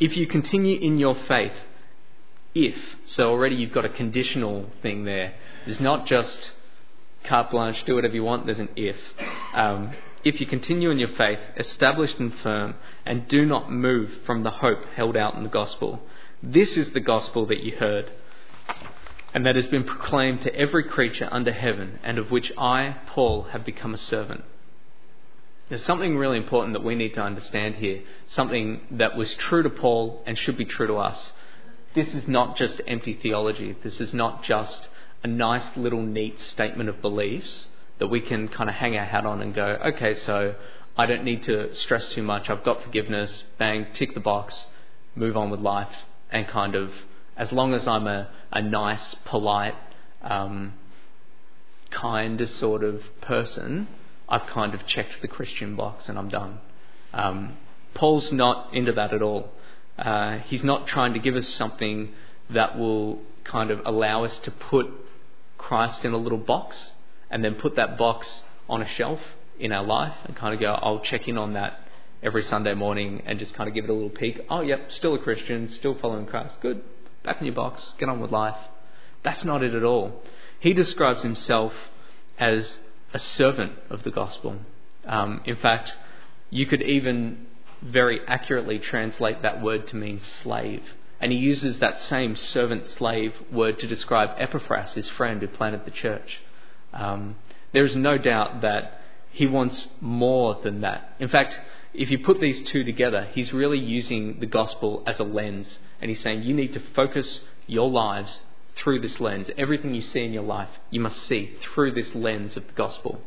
if 0.00 0.16
you 0.16 0.26
continue 0.26 0.78
in 0.80 0.98
your 0.98 1.14
faith, 1.14 1.52
if, 2.54 2.76
so 3.04 3.30
already 3.30 3.56
you've 3.56 3.72
got 3.72 3.84
a 3.84 3.88
conditional 3.88 4.70
thing 4.82 5.04
there. 5.04 5.34
There's 5.64 5.80
not 5.80 6.06
just 6.06 6.52
carte 7.24 7.50
blanche, 7.50 7.84
do 7.84 7.96
whatever 7.96 8.14
you 8.14 8.22
want, 8.22 8.46
there's 8.46 8.60
an 8.60 8.68
if. 8.76 8.96
Um, 9.54 9.92
if 10.24 10.40
you 10.40 10.46
continue 10.46 10.90
in 10.90 10.98
your 10.98 11.08
faith, 11.08 11.38
established 11.58 12.18
and 12.18 12.34
firm, 12.34 12.74
and 13.04 13.28
do 13.28 13.44
not 13.44 13.70
move 13.70 14.10
from 14.24 14.42
the 14.42 14.50
hope 14.50 14.84
held 14.94 15.16
out 15.16 15.34
in 15.34 15.42
the 15.42 15.50
gospel. 15.50 16.00
This 16.42 16.76
is 16.76 16.90
the 16.90 17.00
gospel 17.00 17.46
that 17.46 17.60
you 17.62 17.76
heard, 17.76 18.10
and 19.34 19.44
that 19.44 19.56
has 19.56 19.66
been 19.66 19.84
proclaimed 19.84 20.40
to 20.42 20.54
every 20.54 20.84
creature 20.84 21.28
under 21.30 21.52
heaven, 21.52 21.98
and 22.02 22.18
of 22.18 22.30
which 22.30 22.50
I, 22.56 22.96
Paul, 23.06 23.42
have 23.50 23.66
become 23.66 23.92
a 23.92 23.98
servant. 23.98 24.44
There's 25.68 25.84
something 25.84 26.16
really 26.16 26.38
important 26.38 26.72
that 26.72 26.84
we 26.84 26.94
need 26.94 27.14
to 27.14 27.22
understand 27.22 27.76
here, 27.76 28.02
something 28.26 28.80
that 28.92 29.16
was 29.16 29.34
true 29.34 29.62
to 29.62 29.70
Paul 29.70 30.22
and 30.26 30.38
should 30.38 30.56
be 30.56 30.64
true 30.64 30.86
to 30.86 30.96
us. 30.96 31.32
This 31.94 32.14
is 32.14 32.26
not 32.26 32.56
just 32.56 32.80
empty 32.86 33.14
theology. 33.14 33.76
This 33.82 34.00
is 34.00 34.14
not 34.14 34.42
just 34.42 34.88
a 35.22 35.26
nice 35.26 35.76
little 35.76 36.02
neat 36.02 36.40
statement 36.40 36.88
of 36.88 37.00
beliefs 37.00 37.68
that 37.98 38.08
we 38.08 38.20
can 38.20 38.48
kind 38.48 38.68
of 38.68 38.76
hang 38.76 38.96
our 38.96 39.04
hat 39.04 39.24
on 39.24 39.40
and 39.40 39.54
go, 39.54 39.78
okay, 39.86 40.14
so 40.14 40.54
I 40.96 41.06
don't 41.06 41.24
need 41.24 41.42
to 41.44 41.74
stress 41.74 42.08
too 42.10 42.22
much. 42.22 42.50
I've 42.50 42.64
got 42.64 42.82
forgiveness. 42.82 43.44
Bang, 43.58 43.86
tick 43.92 44.14
the 44.14 44.20
box, 44.20 44.66
move 45.14 45.36
on 45.36 45.50
with 45.50 45.60
life, 45.60 45.94
and 46.30 46.46
kind 46.46 46.74
of, 46.74 46.92
as 47.36 47.52
long 47.52 47.74
as 47.74 47.86
I'm 47.86 48.06
a, 48.06 48.28
a 48.52 48.62
nice, 48.62 49.14
polite, 49.24 49.74
um, 50.22 50.74
kind 51.90 52.46
sort 52.48 52.82
of 52.82 53.02
person, 53.20 53.88
I've 54.28 54.46
kind 54.46 54.74
of 54.74 54.86
checked 54.86 55.20
the 55.22 55.28
Christian 55.28 55.76
box 55.76 56.08
and 56.08 56.18
I'm 56.18 56.28
done. 56.28 56.58
Um, 57.12 57.56
Paul's 57.94 58.32
not 58.32 58.74
into 58.74 58.92
that 58.92 59.12
at 59.12 59.22
all. 59.22 59.50
Uh, 59.96 60.38
he's 60.38 60.64
not 60.64 60.86
trying 60.86 61.12
to 61.14 61.20
give 61.20 61.36
us 61.36 61.46
something 61.46 62.10
that 62.50 62.76
will 62.76 63.20
kind 63.44 63.70
of 63.70 63.80
allow 63.84 64.24
us 64.24 64.38
to 64.40 64.50
put 64.50 64.86
Christ 65.56 66.04
in 66.04 66.12
a 66.12 66.16
little 66.16 66.38
box 66.38 66.92
and 67.30 67.44
then 67.44 67.54
put 67.54 67.76
that 67.76 67.98
box 67.98 68.44
on 68.68 68.82
a 68.82 68.88
shelf 68.88 69.20
in 69.58 69.72
our 69.72 69.84
life 69.84 70.14
and 70.24 70.36
kind 70.36 70.54
of 70.54 70.60
go, 70.60 70.72
I'll 70.72 71.00
check 71.00 71.28
in 71.28 71.38
on 71.38 71.54
that 71.54 71.80
every 72.22 72.42
Sunday 72.42 72.74
morning 72.74 73.22
and 73.26 73.38
just 73.38 73.54
kind 73.54 73.68
of 73.68 73.74
give 73.74 73.84
it 73.84 73.90
a 73.90 73.92
little 73.92 74.10
peek. 74.10 74.40
Oh, 74.48 74.62
yep, 74.62 74.90
still 74.90 75.14
a 75.14 75.18
Christian, 75.18 75.68
still 75.68 75.94
following 75.94 76.26
Christ. 76.26 76.56
Good. 76.60 76.82
Back 77.22 77.40
in 77.40 77.46
your 77.46 77.54
box. 77.54 77.94
Get 77.98 78.08
on 78.08 78.20
with 78.20 78.30
life. 78.30 78.56
That's 79.22 79.44
not 79.44 79.62
it 79.62 79.74
at 79.74 79.84
all. 79.84 80.22
He 80.60 80.72
describes 80.72 81.22
himself 81.22 81.72
as 82.38 82.78
a 83.12 83.18
servant 83.18 83.72
of 83.90 84.02
the 84.02 84.10
gospel. 84.10 84.58
Um, 85.06 85.42
in 85.44 85.56
fact, 85.56 85.94
you 86.50 86.66
could 86.66 86.82
even 86.82 87.46
very 87.82 88.20
accurately 88.26 88.78
translate 88.78 89.42
that 89.42 89.62
word 89.62 89.86
to 89.88 89.96
mean 89.96 90.20
slave. 90.20 90.82
And 91.20 91.30
he 91.30 91.38
uses 91.38 91.78
that 91.78 92.00
same 92.00 92.36
servant 92.36 92.86
slave 92.86 93.34
word 93.52 93.78
to 93.78 93.86
describe 93.86 94.30
Epaphras, 94.38 94.94
his 94.94 95.08
friend 95.08 95.40
who 95.40 95.48
planted 95.48 95.84
the 95.84 95.90
church. 95.90 96.40
Um, 96.94 97.36
there 97.72 97.84
is 97.84 97.96
no 97.96 98.16
doubt 98.16 98.62
that 98.62 99.00
he 99.30 99.46
wants 99.46 99.88
more 100.00 100.60
than 100.62 100.80
that. 100.80 101.14
In 101.18 101.28
fact, 101.28 101.60
if 101.92 102.10
you 102.10 102.18
put 102.18 102.40
these 102.40 102.62
two 102.62 102.84
together, 102.84 103.28
he's 103.32 103.52
really 103.52 103.78
using 103.78 104.38
the 104.40 104.46
gospel 104.46 105.02
as 105.06 105.18
a 105.20 105.24
lens. 105.24 105.78
And 106.00 106.08
he's 106.08 106.20
saying 106.20 106.42
you 106.42 106.54
need 106.54 106.72
to 106.74 106.80
focus 106.80 107.44
your 107.66 107.90
lives 107.90 108.42
through 108.76 109.00
this 109.00 109.20
lens. 109.20 109.50
Everything 109.56 109.94
you 109.94 110.02
see 110.02 110.24
in 110.24 110.32
your 110.32 110.44
life, 110.44 110.68
you 110.90 111.00
must 111.00 111.22
see 111.24 111.54
through 111.60 111.92
this 111.92 112.14
lens 112.14 112.56
of 112.56 112.66
the 112.66 112.72
gospel 112.72 113.20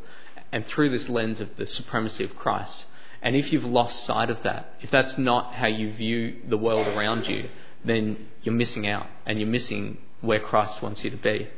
and 0.50 0.66
through 0.66 0.90
this 0.90 1.08
lens 1.08 1.40
of 1.40 1.56
the 1.56 1.66
supremacy 1.66 2.24
of 2.24 2.36
Christ. 2.36 2.86
And 3.20 3.34
if 3.34 3.52
you've 3.52 3.64
lost 3.64 4.04
sight 4.04 4.30
of 4.30 4.42
that, 4.44 4.74
if 4.80 4.90
that's 4.90 5.18
not 5.18 5.54
how 5.54 5.66
you 5.66 5.92
view 5.92 6.36
the 6.46 6.56
world 6.56 6.86
around 6.86 7.26
you, 7.26 7.48
then 7.84 8.28
you're 8.42 8.54
missing 8.54 8.86
out 8.86 9.06
and 9.26 9.38
you're 9.38 9.48
missing 9.48 9.98
where 10.20 10.40
Christ 10.40 10.82
wants 10.82 11.04
you 11.04 11.10
to 11.10 11.16
be. 11.16 11.48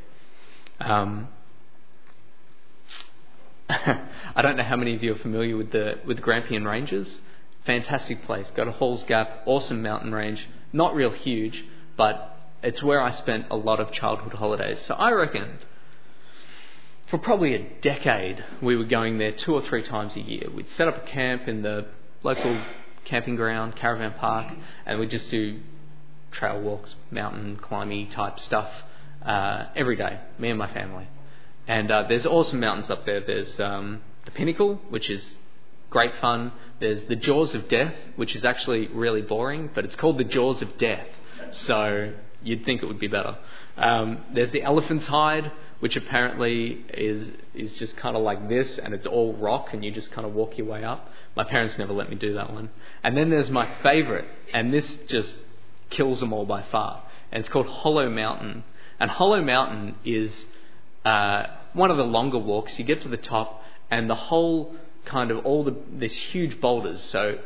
Um, 0.79 1.29
I 4.35 4.41
don't 4.41 4.57
know 4.57 4.63
how 4.63 4.75
many 4.75 4.95
of 4.95 5.03
you 5.03 5.13
are 5.13 5.19
familiar 5.19 5.55
with 5.55 5.71
the 5.71 5.99
with 6.05 6.17
the 6.17 6.23
Grampian 6.23 6.65
Ranges. 6.65 7.21
Fantastic 7.65 8.23
place. 8.23 8.51
Got 8.51 8.67
a 8.67 8.71
Halls 8.71 9.03
Gap, 9.05 9.43
awesome 9.45 9.81
mountain 9.81 10.13
range. 10.13 10.45
Not 10.73 10.93
real 10.93 11.11
huge, 11.11 11.63
but 11.95 12.37
it's 12.63 12.83
where 12.83 12.99
I 12.99 13.11
spent 13.11 13.45
a 13.49 13.55
lot 13.55 13.79
of 13.79 13.91
childhood 13.91 14.33
holidays. 14.33 14.81
So 14.81 14.95
I 14.95 15.11
reckon 15.11 15.59
for 17.07 17.17
probably 17.17 17.53
a 17.53 17.69
decade 17.81 18.43
we 18.61 18.75
were 18.75 18.85
going 18.85 19.19
there 19.19 19.31
two 19.31 19.53
or 19.53 19.61
three 19.61 19.83
times 19.83 20.17
a 20.17 20.21
year. 20.21 20.49
We'd 20.53 20.67
set 20.67 20.89
up 20.89 20.97
a 20.97 21.07
camp 21.07 21.47
in 21.47 21.61
the 21.61 21.87
local 22.23 22.59
camping 23.05 23.37
ground, 23.37 23.77
caravan 23.77 24.13
park, 24.19 24.53
and 24.85 24.99
we'd 24.99 25.09
just 25.09 25.29
do 25.31 25.61
trail 26.31 26.59
walks, 26.59 26.95
mountain 27.09 27.57
climbing 27.57 28.09
type 28.09 28.37
stuff 28.39 28.69
uh, 29.23 29.67
every 29.77 29.95
day, 29.95 30.19
me 30.39 30.49
and 30.49 30.59
my 30.59 30.71
family. 30.73 31.07
And 31.67 31.91
uh, 31.91 32.05
there's 32.07 32.25
awesome 32.25 32.59
mountains 32.59 32.89
up 32.89 33.05
there. 33.05 33.21
There's 33.21 33.59
um, 33.59 34.01
the 34.25 34.31
Pinnacle, 34.31 34.75
which 34.89 35.09
is 35.09 35.35
great 35.89 36.15
fun. 36.15 36.51
There's 36.79 37.03
the 37.03 37.15
Jaws 37.15 37.53
of 37.53 37.67
Death, 37.67 37.95
which 38.15 38.35
is 38.35 38.43
actually 38.43 38.87
really 38.87 39.21
boring, 39.21 39.69
but 39.73 39.85
it's 39.85 39.95
called 39.95 40.17
the 40.17 40.23
Jaws 40.23 40.61
of 40.61 40.77
Death. 40.77 41.07
So 41.51 42.13
you'd 42.41 42.65
think 42.65 42.81
it 42.81 42.87
would 42.87 42.99
be 42.99 43.07
better. 43.07 43.37
Um, 43.77 44.23
there's 44.33 44.51
the 44.51 44.63
Elephant's 44.63 45.07
Hide, 45.07 45.51
which 45.79 45.95
apparently 45.95 46.85
is 46.93 47.31
is 47.53 47.75
just 47.75 47.97
kind 47.97 48.15
of 48.15 48.23
like 48.23 48.47
this, 48.49 48.77
and 48.77 48.93
it's 48.93 49.07
all 49.07 49.33
rock, 49.33 49.73
and 49.73 49.83
you 49.83 49.91
just 49.91 50.11
kind 50.11 50.25
of 50.25 50.33
walk 50.33 50.57
your 50.57 50.67
way 50.67 50.83
up. 50.83 51.09
My 51.35 51.43
parents 51.43 51.77
never 51.77 51.93
let 51.93 52.09
me 52.09 52.15
do 52.15 52.33
that 52.33 52.51
one. 52.51 52.69
And 53.03 53.15
then 53.15 53.29
there's 53.29 53.49
my 53.49 53.67
favourite, 53.81 54.25
and 54.53 54.73
this 54.73 54.97
just 55.07 55.37
kills 55.89 56.19
them 56.19 56.33
all 56.33 56.45
by 56.45 56.63
far, 56.63 57.03
and 57.31 57.39
it's 57.39 57.49
called 57.49 57.67
Hollow 57.67 58.09
Mountain. 58.09 58.63
And 58.99 59.09
Hollow 59.09 59.41
Mountain 59.41 59.95
is 60.05 60.45
uh, 61.05 61.47
one 61.73 61.91
of 61.91 61.97
the 61.97 62.03
longer 62.03 62.37
walks. 62.37 62.77
You 62.77 62.85
get 62.85 63.01
to 63.01 63.07
the 63.07 63.17
top, 63.17 63.63
and 63.89 64.09
the 64.09 64.15
whole 64.15 64.75
kind 65.05 65.31
of 65.31 65.45
all 65.45 65.63
the 65.63 65.75
this 65.91 66.13
huge 66.13 66.61
boulders. 66.61 67.01
So 67.01 67.39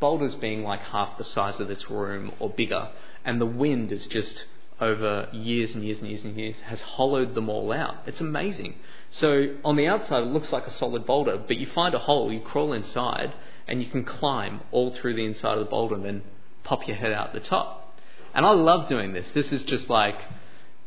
boulders 0.00 0.34
being 0.36 0.62
like 0.62 0.80
half 0.80 1.18
the 1.18 1.24
size 1.24 1.60
of 1.60 1.68
this 1.68 1.90
room 1.90 2.32
or 2.38 2.50
bigger, 2.50 2.90
and 3.24 3.40
the 3.40 3.46
wind 3.46 3.92
is 3.92 4.06
just 4.06 4.44
over 4.80 5.28
years 5.32 5.74
and 5.74 5.84
years 5.84 5.98
and 5.98 6.08
years 6.08 6.24
and 6.24 6.36
years 6.36 6.60
has 6.60 6.80
hollowed 6.80 7.34
them 7.34 7.48
all 7.48 7.72
out. 7.72 7.96
It's 8.06 8.20
amazing. 8.20 8.76
So 9.10 9.56
on 9.64 9.76
the 9.76 9.86
outside, 9.88 10.22
it 10.22 10.26
looks 10.26 10.52
like 10.52 10.66
a 10.66 10.70
solid 10.70 11.04
boulder, 11.04 11.36
but 11.36 11.56
you 11.56 11.66
find 11.66 11.94
a 11.94 11.98
hole, 11.98 12.32
you 12.32 12.40
crawl 12.40 12.72
inside, 12.72 13.32
and 13.66 13.82
you 13.82 13.88
can 13.88 14.04
climb 14.04 14.60
all 14.70 14.90
through 14.90 15.14
the 15.14 15.24
inside 15.24 15.58
of 15.58 15.64
the 15.64 15.70
boulder 15.70 15.96
and 15.96 16.04
then 16.04 16.22
pop 16.62 16.86
your 16.86 16.96
head 16.96 17.12
out 17.12 17.32
the 17.32 17.40
top. 17.40 17.96
And 18.34 18.46
I 18.46 18.50
love 18.50 18.88
doing 18.88 19.12
this. 19.12 19.32
This 19.32 19.52
is 19.52 19.64
just 19.64 19.90
like 19.90 20.20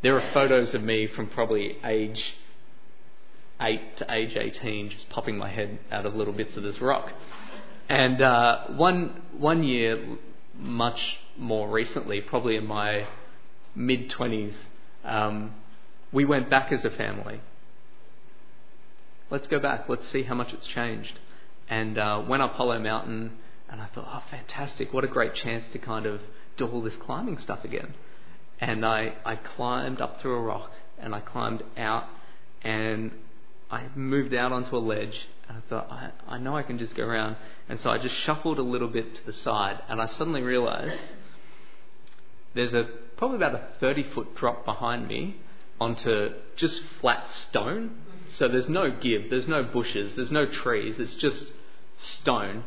there 0.02 0.16
are 0.18 0.32
photos 0.34 0.74
of 0.74 0.84
me 0.84 1.08
from 1.08 1.28
probably 1.28 1.78
age 1.84 2.36
8 3.60 3.98
to 3.98 4.12
age 4.12 4.36
18 4.36 4.90
just 4.90 5.10
popping 5.10 5.38
my 5.38 5.50
head 5.50 5.80
out 5.92 6.06
of 6.06 6.16
little 6.16 6.34
bits 6.34 6.58
of 6.58 6.64
this 6.64 6.82
rock. 6.82 7.14
And 7.88 8.22
uh, 8.22 8.68
one, 8.70 9.22
one 9.38 9.64
year, 9.64 10.18
much 10.58 11.20
more 11.38 11.70
recently, 11.70 12.22
probably 12.22 12.56
in 12.56 12.66
my 12.66 13.06
mid 13.76 14.10
20s, 14.10 14.56
um, 15.04 15.54
we 16.12 16.26
went 16.26 16.50
back 16.50 16.72
as 16.72 16.84
a 16.86 16.90
family. 16.90 17.42
Let's 19.30 19.48
go 19.48 19.60
back. 19.60 19.88
Let's 19.88 20.08
see 20.08 20.24
how 20.24 20.36
much 20.36 20.54
it's 20.54 20.68
changed. 20.68 21.20
And 21.70 21.98
uh, 21.98 22.24
went 22.28 22.42
up 22.42 22.54
Hollow 22.54 22.80
Mountain, 22.80 23.38
and 23.70 23.82
I 23.82 23.86
thought, 23.88 24.08
oh, 24.08 24.24
fantastic! 24.30 24.94
What 24.94 25.06
a 25.06 25.08
great 25.08 25.34
chance 25.36 25.64
to 25.72 25.80
kind 25.80 26.06
of 26.06 26.22
do 26.58 26.68
all 26.68 26.82
this 26.82 26.98
climbing 26.98 27.38
stuff 27.38 27.64
again. 27.64 27.94
And 28.62 28.86
I, 28.86 29.16
I 29.26 29.36
climbed 29.36 30.00
up 30.00 30.22
through 30.22 30.36
a 30.36 30.42
rock, 30.42 30.72
and 31.00 31.14
I 31.14 31.20
climbed 31.20 31.64
out, 31.76 32.06
and 32.62 33.12
I 33.70 33.88
moved 33.96 34.34
out 34.34 34.52
onto 34.52 34.78
a 34.78 34.80
ledge, 34.80 35.28
and 35.50 35.58
I 35.58 35.62
thought, 35.68 35.92
I, 35.92 36.12
I 36.28 36.38
know 36.38 36.56
I 36.56 36.64
can 36.64 36.78
just 36.78 36.96
go 36.96 37.04
around. 37.04 37.36
And 37.68 37.80
so 37.80 37.90
I 37.90 37.98
just 37.98 38.16
shuffled 38.16 38.60
a 38.60 38.64
little 38.64 38.88
bit 38.88 39.16
to 39.16 39.26
the 39.26 39.34
side, 39.34 39.82
and 39.90 40.00
I 40.00 40.06
suddenly 40.06 40.42
realized 40.42 41.02
there's 42.54 42.74
a 42.74 42.84
probably 43.18 43.38
about 43.38 43.56
a 43.56 43.64
30 43.80 44.04
foot 44.04 44.36
drop 44.36 44.66
behind 44.66 45.08
me 45.08 45.38
onto 45.80 46.34
just 46.56 46.84
flat 47.00 47.30
stone. 47.32 47.98
So 48.28 48.48
there's 48.48 48.70
no 48.70 48.92
give, 48.92 49.30
there's 49.30 49.48
no 49.48 49.64
bushes, 49.64 50.16
there's 50.16 50.32
no 50.32 50.46
trees, 50.46 51.00
it's 51.00 51.16
just 51.16 51.52
stone. 51.98 52.64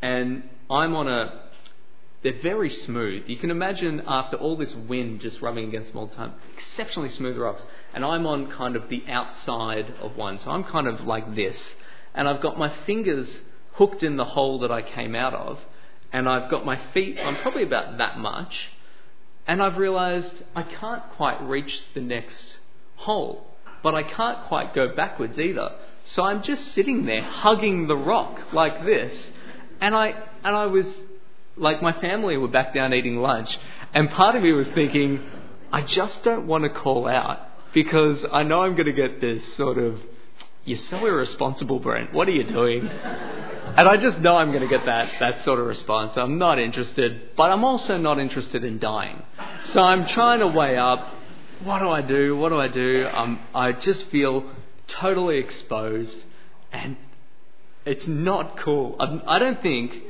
And 0.00 0.48
I'm 0.70 0.94
on 0.94 1.08
a 1.08 1.47
they're 2.22 2.40
very 2.42 2.70
smooth. 2.70 3.28
You 3.28 3.36
can 3.36 3.50
imagine 3.50 4.02
after 4.06 4.36
all 4.36 4.56
this 4.56 4.74
wind 4.74 5.20
just 5.20 5.40
rubbing 5.40 5.68
against 5.68 5.92
them 5.92 5.98
all 5.98 6.06
the 6.06 6.16
time, 6.16 6.34
exceptionally 6.54 7.08
smooth 7.08 7.36
rocks. 7.36 7.64
And 7.94 8.04
I'm 8.04 8.26
on 8.26 8.50
kind 8.50 8.74
of 8.74 8.88
the 8.88 9.04
outside 9.08 9.94
of 10.00 10.16
one, 10.16 10.38
so 10.38 10.50
I'm 10.50 10.64
kind 10.64 10.88
of 10.88 11.02
like 11.02 11.34
this. 11.34 11.74
And 12.14 12.28
I've 12.28 12.40
got 12.40 12.58
my 12.58 12.70
fingers 12.86 13.40
hooked 13.74 14.02
in 14.02 14.16
the 14.16 14.24
hole 14.24 14.58
that 14.60 14.72
I 14.72 14.82
came 14.82 15.14
out 15.14 15.34
of, 15.34 15.60
and 16.12 16.28
I've 16.28 16.50
got 16.50 16.64
my 16.64 16.80
feet 16.92 17.18
I'm 17.20 17.36
probably 17.36 17.62
about 17.62 17.98
that 17.98 18.18
much. 18.18 18.70
And 19.46 19.62
I've 19.62 19.78
realised 19.78 20.42
I 20.54 20.62
can't 20.62 21.02
quite 21.12 21.40
reach 21.42 21.82
the 21.94 22.00
next 22.00 22.58
hole, 22.96 23.46
but 23.82 23.94
I 23.94 24.02
can't 24.02 24.44
quite 24.46 24.74
go 24.74 24.94
backwards 24.94 25.38
either. 25.38 25.76
So 26.04 26.24
I'm 26.24 26.42
just 26.42 26.72
sitting 26.72 27.06
there 27.06 27.22
hugging 27.22 27.86
the 27.86 27.96
rock 27.96 28.52
like 28.52 28.84
this. 28.84 29.30
And 29.80 29.94
I, 29.94 30.08
and 30.42 30.56
I 30.56 30.66
was, 30.66 30.86
like 31.58 31.82
my 31.82 31.92
family 31.92 32.36
were 32.36 32.48
back 32.48 32.74
down 32.74 32.94
eating 32.94 33.16
lunch, 33.16 33.58
and 33.94 34.10
part 34.10 34.36
of 34.36 34.42
me 34.42 34.52
was 34.52 34.68
thinking, 34.68 35.22
I 35.72 35.82
just 35.82 36.22
don't 36.22 36.46
want 36.46 36.64
to 36.64 36.70
call 36.70 37.06
out 37.08 37.40
because 37.72 38.24
I 38.32 38.42
know 38.42 38.62
I'm 38.62 38.74
going 38.74 38.86
to 38.86 38.92
get 38.92 39.20
this 39.20 39.54
sort 39.54 39.78
of, 39.78 40.00
you're 40.64 40.78
so 40.78 41.04
irresponsible, 41.04 41.78
Brent. 41.80 42.12
What 42.12 42.28
are 42.28 42.32
you 42.32 42.44
doing? 42.44 42.88
And 42.88 43.86
I 43.88 43.96
just 43.96 44.18
know 44.20 44.36
I'm 44.36 44.50
going 44.50 44.62
to 44.62 44.68
get 44.68 44.86
that, 44.86 45.12
that 45.20 45.44
sort 45.44 45.60
of 45.60 45.66
response. 45.66 46.16
I'm 46.16 46.38
not 46.38 46.58
interested, 46.58 47.36
but 47.36 47.50
I'm 47.50 47.64
also 47.64 47.98
not 47.98 48.18
interested 48.18 48.64
in 48.64 48.78
dying. 48.78 49.22
So 49.64 49.82
I'm 49.82 50.06
trying 50.06 50.40
to 50.40 50.48
weigh 50.48 50.76
up 50.76 51.14
what 51.64 51.80
do 51.80 51.88
I 51.88 52.02
do? 52.02 52.36
What 52.36 52.50
do 52.50 52.60
I 52.60 52.68
do? 52.68 53.08
Um, 53.12 53.40
I 53.52 53.72
just 53.72 54.06
feel 54.06 54.48
totally 54.86 55.38
exposed 55.38 56.22
and 56.72 56.96
it's 57.84 58.06
not 58.06 58.58
cool. 58.58 58.96
I, 59.00 59.36
I 59.36 59.38
don't 59.38 59.60
think. 59.60 60.00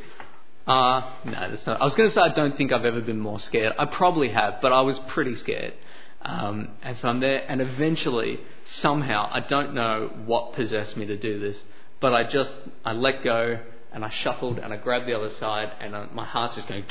Uh, 0.69 1.03
no, 1.25 1.51
that's 1.51 1.67
not. 1.67 1.81
I 1.81 1.85
was 1.85 1.95
going 1.95 2.11
to 2.11 2.15
say 2.15 2.21
I 2.21 2.29
don't 2.29 2.57
think 2.57 2.73
I've 2.73 2.85
ever 2.85 3.01
been 3.01 3.21
more 3.21 3.41
scared. 3.41 3.73
I 3.79 3.87
probably 3.87 4.29
have, 4.29 4.61
but 4.61 4.71
I 4.71 4.83
was 4.83 4.99
pretty 4.99 5.35
scared. 5.35 5.73
Um, 6.21 6.73
and 6.83 6.97
so 6.99 7.09
I'm 7.09 7.21
there, 7.21 7.43
and 7.49 7.63
eventually, 7.63 8.41
somehow, 8.67 9.31
I 9.33 9.41
don't 9.41 9.73
know 9.73 10.13
what 10.27 10.53
possessed 10.53 10.97
me 10.97 11.07
to 11.07 11.17
do 11.17 11.41
this, 11.41 11.63
but 12.01 12.13
I 12.13 12.25
just 12.25 12.55
I 12.85 12.93
let 12.93 13.25
go 13.25 13.61
and 13.93 14.05
I 14.05 14.11
shuffled 14.11 14.59
and 14.59 14.73
I 14.73 14.77
grabbed 14.77 15.07
the 15.07 15.15
other 15.15 15.31
side, 15.31 15.73
and 15.81 15.97
I, 15.97 16.07
my 16.13 16.25
heart's 16.25 16.57
just 16.57 16.69
going 16.69 16.83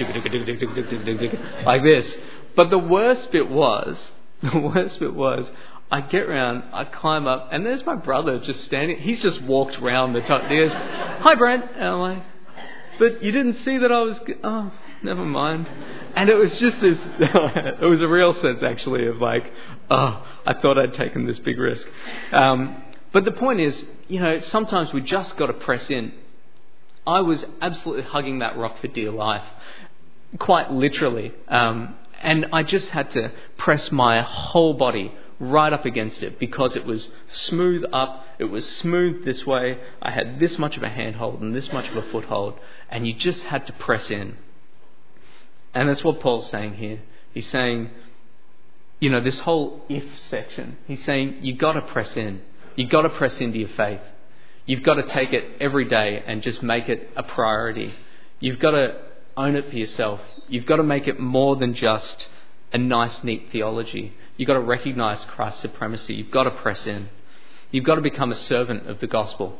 like 1.65 1.83
this. 1.83 2.17
But 2.55 2.71
the 2.71 2.79
worst 2.79 3.31
bit 3.31 3.47
was, 3.47 4.11
the 4.41 4.57
worst 4.59 4.99
bit 4.99 5.13
was, 5.13 5.51
I 5.91 6.01
get 6.01 6.27
round, 6.27 6.63
I 6.73 6.85
climb 6.85 7.27
up, 7.27 7.49
and 7.51 7.65
there's 7.65 7.85
my 7.85 7.95
brother 7.95 8.39
just 8.39 8.61
standing. 8.61 8.97
He's 8.97 9.21
just 9.21 9.41
walked 9.43 9.79
round 9.79 10.15
the 10.15 10.21
top. 10.21 10.43
He 10.49 10.57
goes, 10.57 10.73
"Hi, 10.73 11.35
Brent." 11.35 11.63
And 11.75 11.83
I'm 11.83 11.99
like, 11.99 12.23
"But 12.99 13.23
you 13.23 13.31
didn't 13.31 13.55
see 13.55 13.77
that 13.77 13.91
I 13.91 14.01
was." 14.01 14.19
Oh, 14.43 14.71
never 15.03 15.25
mind. 15.25 15.69
And 16.15 16.29
it 16.29 16.35
was 16.35 16.59
just 16.59 16.81
this. 16.81 16.99
it 17.19 17.81
was 17.81 18.01
a 18.01 18.07
real 18.07 18.33
sense, 18.33 18.63
actually, 18.63 19.07
of 19.07 19.21
like, 19.21 19.51
"Oh, 19.89 20.25
I 20.45 20.53
thought 20.53 20.77
I'd 20.77 20.93
taken 20.93 21.25
this 21.25 21.39
big 21.39 21.59
risk." 21.59 21.87
Um, 22.31 22.83
but 23.11 23.25
the 23.25 23.31
point 23.31 23.61
is, 23.61 23.85
you 24.07 24.19
know, 24.19 24.39
sometimes 24.39 24.93
we 24.93 25.01
just 25.01 25.37
got 25.37 25.47
to 25.47 25.53
press 25.53 25.89
in. 25.89 26.13
I 27.05 27.21
was 27.21 27.45
absolutely 27.61 28.03
hugging 28.03 28.39
that 28.39 28.57
rock 28.57 28.79
for 28.79 28.87
dear 28.87 29.11
life, 29.11 29.45
quite 30.39 30.71
literally, 30.71 31.33
um, 31.47 31.95
and 32.21 32.47
I 32.51 32.63
just 32.63 32.89
had 32.89 33.09
to 33.11 33.31
press 33.57 33.91
my 33.91 34.21
whole 34.21 34.73
body 34.73 35.13
right 35.39 35.71
up 35.71 35.85
against 35.85 36.23
it 36.23 36.39
because 36.39 36.75
it 36.75 36.85
was 36.85 37.11
smooth 37.27 37.83
up, 37.93 38.25
it 38.39 38.45
was 38.45 38.67
smooth 38.67 39.23
this 39.23 39.45
way. 39.45 39.79
I 40.01 40.11
had 40.11 40.39
this 40.39 40.57
much 40.57 40.77
of 40.77 40.83
a 40.83 40.89
handhold 40.89 41.41
and 41.41 41.55
this 41.55 41.71
much 41.71 41.87
of 41.89 41.95
a 41.95 42.01
foothold, 42.01 42.59
and 42.89 43.07
you 43.07 43.13
just 43.13 43.43
had 43.45 43.65
to 43.67 43.73
press 43.73 44.09
in. 44.11 44.37
And 45.73 45.89
that's 45.89 46.03
what 46.03 46.19
Paul's 46.19 46.49
saying 46.49 46.75
here. 46.75 47.01
He's 47.33 47.47
saying, 47.47 47.91
you 48.99 49.09
know, 49.09 49.21
this 49.21 49.39
whole 49.39 49.85
if 49.89 50.03
section, 50.19 50.77
he's 50.87 51.03
saying 51.03 51.37
you've 51.41 51.59
got 51.59 51.73
to 51.73 51.81
press 51.81 52.17
in. 52.17 52.41
You've 52.75 52.89
got 52.89 53.03
to 53.03 53.09
press 53.09 53.39
into 53.41 53.59
your 53.59 53.69
faith. 53.69 54.01
You've 54.65 54.83
got 54.83 54.95
to 54.95 55.03
take 55.03 55.33
it 55.33 55.45
every 55.59 55.85
day 55.85 56.23
and 56.25 56.41
just 56.41 56.61
make 56.61 56.89
it 56.89 57.09
a 57.15 57.23
priority. 57.23 57.93
You've 58.39 58.59
got 58.59 58.71
to 58.71 59.01
own 59.35 59.55
it 59.55 59.69
for 59.69 59.75
yourself. 59.75 60.19
You've 60.47 60.65
got 60.65 60.77
to 60.77 60.83
make 60.83 61.07
it 61.07 61.19
more 61.19 61.55
than 61.55 61.73
just 61.73 62.27
a 62.73 62.77
nice, 62.77 63.23
neat 63.23 63.49
theology. 63.51 64.13
You've 64.35 64.47
got 64.47 64.53
to 64.53 64.59
recognize 64.59 65.23
Christ's 65.25 65.61
supremacy. 65.61 66.15
You've 66.15 66.31
got 66.31 66.43
to 66.43 66.51
press 66.51 66.85
in. 66.85 67.09
You've 67.71 67.85
got 67.85 67.95
to 67.95 68.01
become 68.01 68.31
a 68.31 68.35
servant 68.35 68.87
of 68.89 68.99
the 68.99 69.07
gospel. 69.07 69.57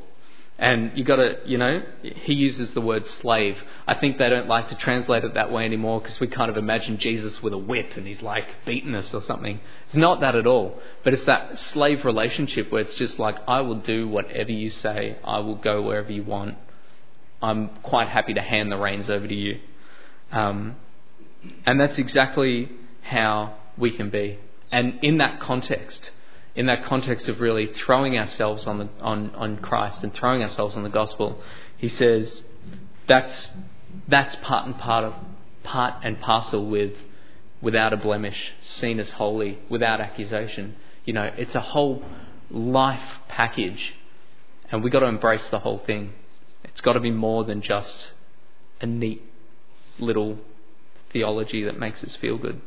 And 0.59 0.97
you've 0.97 1.05
got 1.05 1.17
to, 1.17 1.37
you 1.45 1.59
know, 1.59 1.83
he 2.01 2.33
uses 2.33 2.73
the 2.73 2.81
word 2.81 3.05
slave. 3.05 3.61
I 3.87 3.93
think 3.93 4.17
they 4.17 4.27
don't 4.27 4.47
like 4.47 4.69
to 4.69 4.75
translate 4.75 5.23
it 5.23 5.35
that 5.35 5.51
way 5.51 5.65
anymore 5.65 6.01
because 6.01 6.19
we 6.19 6.27
kind 6.27 6.49
of 6.49 6.57
imagine 6.57 6.97
Jesus 6.97 7.43
with 7.43 7.53
a 7.53 7.57
whip 7.59 7.95
and 7.95 8.07
he's 8.07 8.23
like 8.23 8.47
beating 8.65 8.95
us 8.95 9.13
or 9.13 9.21
something. 9.21 9.59
It's 9.85 9.95
not 9.95 10.21
that 10.21 10.35
at 10.35 10.47
all. 10.47 10.79
But 11.03 11.13
it's 11.13 11.25
that 11.25 11.59
slave 11.59 12.05
relationship 12.05 12.71
where 12.71 12.81
it's 12.81 12.95
just 12.95 13.19
like, 13.19 13.35
I 13.47 13.61
will 13.61 13.75
do 13.75 14.07
whatever 14.07 14.51
you 14.51 14.69
say. 14.71 15.19
I 15.23 15.39
will 15.39 15.55
go 15.55 15.83
wherever 15.83 16.11
you 16.11 16.23
want. 16.23 16.57
I'm 17.39 17.69
quite 17.83 18.07
happy 18.07 18.33
to 18.33 18.41
hand 18.41 18.71
the 18.71 18.77
reins 18.77 19.11
over 19.11 19.27
to 19.27 19.35
you. 19.35 19.59
Um, 20.31 20.75
and 21.67 21.79
that's 21.79 21.99
exactly 21.99 22.71
how 23.01 23.55
we 23.77 23.91
can 23.91 24.09
be. 24.09 24.39
And 24.71 24.99
in 25.03 25.19
that 25.19 25.39
context, 25.39 26.11
in 26.57 26.65
that 26.65 26.83
context 26.83 27.29
of 27.29 27.39
really 27.39 27.67
throwing 27.67 28.17
ourselves 28.17 28.65
on, 28.65 28.79
the, 28.79 28.89
on, 28.99 29.29
on 29.35 29.57
Christ 29.57 30.03
and 30.03 30.11
throwing 30.11 30.41
ourselves 30.41 30.75
on 30.75 30.81
the 30.81 30.89
gospel, 30.89 31.39
he 31.77 31.87
says 31.87 32.43
that's, 33.07 33.51
that's 34.07 34.35
part 34.37 34.65
and 34.65 34.75
part, 34.77 35.03
of, 35.03 35.13
part 35.63 36.03
and 36.03 36.19
parcel 36.19 36.67
with 36.67 36.93
without 37.61 37.93
a 37.93 37.97
blemish, 37.97 38.53
seen 38.61 38.99
as 38.99 39.11
holy, 39.11 39.59
without 39.69 40.01
accusation. 40.01 40.75
You 41.05 41.13
know, 41.13 41.31
it's 41.37 41.53
a 41.53 41.61
whole 41.61 42.03
life 42.49 43.19
package, 43.27 43.93
and 44.71 44.83
we've 44.83 44.91
got 44.91 45.01
to 45.01 45.07
embrace 45.07 45.47
the 45.49 45.59
whole 45.59 45.79
thing. 45.79 46.13
It's 46.63 46.81
got 46.81 46.93
to 46.93 46.99
be 46.99 47.11
more 47.11 47.43
than 47.43 47.61
just 47.61 48.11
a 48.81 48.87
neat 48.87 49.21
little 49.99 50.39
theology 51.11 51.63
that 51.65 51.79
makes 51.79 52.03
us 52.03 52.15
feel 52.15 52.37
good. 52.37 52.61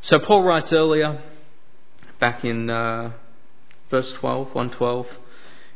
So 0.00 0.18
Paul 0.18 0.42
writes 0.42 0.72
earlier, 0.72 1.22
back 2.24 2.42
in 2.42 2.70
uh, 2.70 3.12
verse 3.90 4.10
12, 4.14 4.46
112, 4.54 5.06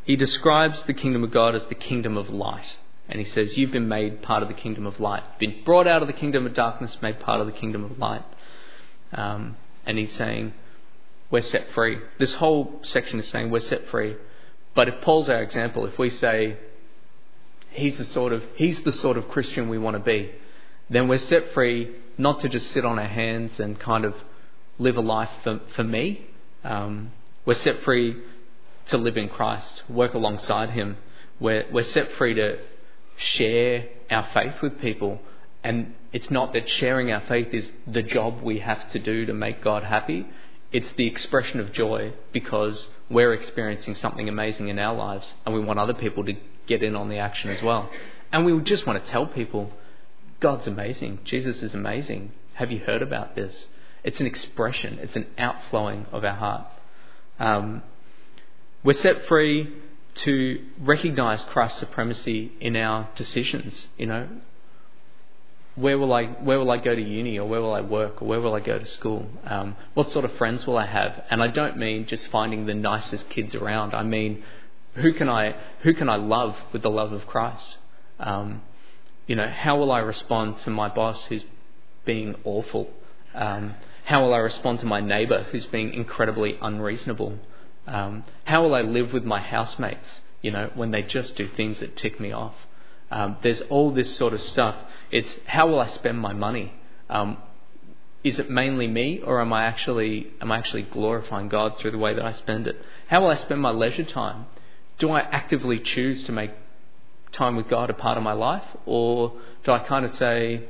he 0.04 0.16
describes 0.16 0.82
the 0.84 0.94
kingdom 0.94 1.22
of 1.22 1.30
God 1.30 1.54
as 1.54 1.66
the 1.66 1.74
kingdom 1.74 2.16
of 2.16 2.30
light. 2.30 2.78
And 3.06 3.18
he 3.18 3.26
says, 3.26 3.58
You've 3.58 3.70
been 3.70 3.86
made 3.86 4.22
part 4.22 4.42
of 4.42 4.48
the 4.48 4.54
kingdom 4.54 4.86
of 4.86 4.98
light, 4.98 5.38
been 5.38 5.62
brought 5.62 5.86
out 5.86 6.00
of 6.00 6.08
the 6.08 6.14
kingdom 6.14 6.46
of 6.46 6.54
darkness, 6.54 7.02
made 7.02 7.20
part 7.20 7.42
of 7.42 7.46
the 7.46 7.52
kingdom 7.52 7.84
of 7.84 7.98
light. 7.98 8.24
Um, 9.12 9.58
and 9.84 9.98
he's 9.98 10.14
saying, 10.14 10.54
We're 11.30 11.42
set 11.42 11.70
free. 11.72 11.98
This 12.18 12.32
whole 12.32 12.80
section 12.80 13.20
is 13.20 13.28
saying 13.28 13.50
we're 13.50 13.60
set 13.60 13.86
free. 13.88 14.16
But 14.74 14.88
if 14.88 15.02
Paul's 15.02 15.28
our 15.28 15.42
example, 15.42 15.84
if 15.84 15.98
we 15.98 16.08
say 16.08 16.56
he's 17.72 17.98
the 17.98 18.06
sort 18.06 18.32
of 18.32 18.42
he's 18.54 18.80
the 18.84 18.92
sort 18.92 19.18
of 19.18 19.28
Christian 19.28 19.68
we 19.68 19.76
want 19.76 19.98
to 19.98 20.02
be, 20.02 20.32
then 20.88 21.08
we're 21.08 21.18
set 21.18 21.52
free 21.52 21.94
not 22.16 22.40
to 22.40 22.48
just 22.48 22.70
sit 22.70 22.86
on 22.86 22.98
our 22.98 23.12
hands 23.22 23.60
and 23.60 23.78
kind 23.78 24.06
of 24.06 24.14
live 24.78 24.96
a 24.96 25.02
life 25.02 25.30
for, 25.42 25.60
for 25.74 25.84
me. 25.84 26.24
Um, 26.64 27.12
we're 27.44 27.54
set 27.54 27.82
free 27.82 28.16
to 28.86 28.96
live 28.96 29.16
in 29.16 29.28
Christ, 29.28 29.82
work 29.88 30.14
alongside 30.14 30.70
Him. 30.70 30.96
We're, 31.40 31.66
we're 31.70 31.82
set 31.82 32.12
free 32.12 32.34
to 32.34 32.58
share 33.16 33.86
our 34.10 34.28
faith 34.32 34.60
with 34.62 34.80
people. 34.80 35.20
And 35.62 35.94
it's 36.12 36.30
not 36.30 36.52
that 36.52 36.68
sharing 36.68 37.10
our 37.10 37.20
faith 37.20 37.52
is 37.52 37.72
the 37.86 38.02
job 38.02 38.42
we 38.42 38.60
have 38.60 38.90
to 38.92 38.98
do 38.98 39.26
to 39.26 39.34
make 39.34 39.62
God 39.62 39.84
happy. 39.84 40.26
It's 40.72 40.92
the 40.92 41.06
expression 41.06 41.60
of 41.60 41.72
joy 41.72 42.12
because 42.32 42.88
we're 43.10 43.32
experiencing 43.32 43.94
something 43.94 44.28
amazing 44.28 44.68
in 44.68 44.78
our 44.78 44.94
lives 44.94 45.34
and 45.44 45.54
we 45.54 45.60
want 45.60 45.78
other 45.78 45.94
people 45.94 46.24
to 46.24 46.34
get 46.66 46.82
in 46.82 46.94
on 46.94 47.08
the 47.08 47.18
action 47.18 47.50
as 47.50 47.62
well. 47.62 47.90
And 48.32 48.44
we 48.44 48.58
just 48.60 48.86
want 48.86 49.02
to 49.02 49.10
tell 49.10 49.26
people 49.26 49.70
God's 50.40 50.66
amazing. 50.66 51.20
Jesus 51.24 51.62
is 51.62 51.74
amazing. 51.74 52.32
Have 52.54 52.70
you 52.70 52.80
heard 52.80 53.02
about 53.02 53.34
this? 53.34 53.68
It's 54.08 54.20
an 54.20 54.26
expression, 54.26 54.98
it's 55.02 55.16
an 55.16 55.26
outflowing 55.36 56.06
of 56.12 56.24
our 56.24 56.34
heart. 56.34 56.66
Um, 57.38 57.82
we're 58.82 58.94
set 58.94 59.26
free 59.26 59.70
to 60.24 60.64
recognize 60.80 61.44
Christ's 61.44 61.80
supremacy 61.80 62.50
in 62.58 62.74
our 62.74 63.10
decisions. 63.16 63.86
You 63.98 64.06
know, 64.06 64.28
where 65.74 65.98
will 65.98 66.14
I 66.14 66.24
where 66.24 66.58
will 66.58 66.70
I 66.70 66.78
go 66.78 66.94
to 66.94 67.02
uni 67.02 67.38
or 67.38 67.46
where 67.46 67.60
will 67.60 67.74
I 67.74 67.82
work 67.82 68.22
or 68.22 68.28
where 68.28 68.40
will 68.40 68.54
I 68.54 68.60
go 68.60 68.78
to 68.78 68.86
school? 68.86 69.28
Um, 69.44 69.76
what 69.92 70.08
sort 70.08 70.24
of 70.24 70.32
friends 70.38 70.66
will 70.66 70.78
I 70.78 70.86
have? 70.86 71.22
And 71.28 71.42
I 71.42 71.48
don't 71.48 71.76
mean 71.76 72.06
just 72.06 72.28
finding 72.28 72.64
the 72.64 72.72
nicest 72.72 73.28
kids 73.28 73.54
around. 73.54 73.92
I 73.92 74.04
mean, 74.04 74.42
who 74.94 75.12
can 75.12 75.28
I 75.28 75.54
who 75.82 75.92
can 75.92 76.08
I 76.08 76.16
love 76.16 76.56
with 76.72 76.80
the 76.80 76.90
love 76.90 77.12
of 77.12 77.26
Christ? 77.26 77.76
Um, 78.18 78.62
you 79.26 79.36
know, 79.36 79.50
how 79.50 79.76
will 79.76 79.92
I 79.92 79.98
respond 79.98 80.56
to 80.60 80.70
my 80.70 80.88
boss 80.88 81.26
who's 81.26 81.44
being 82.06 82.36
awful? 82.44 82.88
Um, 83.34 83.74
how 84.08 84.22
will 84.24 84.32
I 84.32 84.38
respond 84.38 84.78
to 84.78 84.86
my 84.86 85.02
neighbour 85.02 85.42
who's 85.50 85.66
being 85.66 85.92
incredibly 85.92 86.56
unreasonable? 86.62 87.38
Um, 87.86 88.24
how 88.44 88.62
will 88.62 88.74
I 88.74 88.80
live 88.80 89.12
with 89.12 89.22
my 89.22 89.38
housemates, 89.38 90.22
you 90.40 90.50
know, 90.50 90.70
when 90.74 90.92
they 90.92 91.02
just 91.02 91.36
do 91.36 91.46
things 91.46 91.80
that 91.80 91.94
tick 91.94 92.18
me 92.18 92.32
off? 92.32 92.54
Um, 93.10 93.36
there's 93.42 93.60
all 93.60 93.90
this 93.90 94.16
sort 94.16 94.32
of 94.32 94.40
stuff. 94.40 94.76
It's 95.10 95.38
how 95.44 95.68
will 95.68 95.78
I 95.78 95.84
spend 95.88 96.18
my 96.20 96.32
money? 96.32 96.72
Um, 97.10 97.36
is 98.24 98.38
it 98.38 98.48
mainly 98.48 98.86
me, 98.86 99.20
or 99.20 99.42
am 99.42 99.52
I 99.52 99.64
actually 99.64 100.28
am 100.40 100.50
I 100.52 100.56
actually 100.56 100.84
glorifying 100.84 101.50
God 101.50 101.76
through 101.76 101.90
the 101.90 101.98
way 101.98 102.14
that 102.14 102.24
I 102.24 102.32
spend 102.32 102.66
it? 102.66 102.76
How 103.08 103.20
will 103.20 103.28
I 103.28 103.34
spend 103.34 103.60
my 103.60 103.72
leisure 103.72 104.04
time? 104.04 104.46
Do 104.96 105.10
I 105.10 105.20
actively 105.20 105.78
choose 105.78 106.24
to 106.24 106.32
make 106.32 106.52
time 107.30 107.56
with 107.56 107.68
God 107.68 107.90
a 107.90 107.94
part 107.94 108.16
of 108.16 108.24
my 108.24 108.32
life, 108.32 108.64
or 108.86 109.34
do 109.64 109.72
I 109.72 109.80
kind 109.80 110.06
of 110.06 110.14
say 110.14 110.64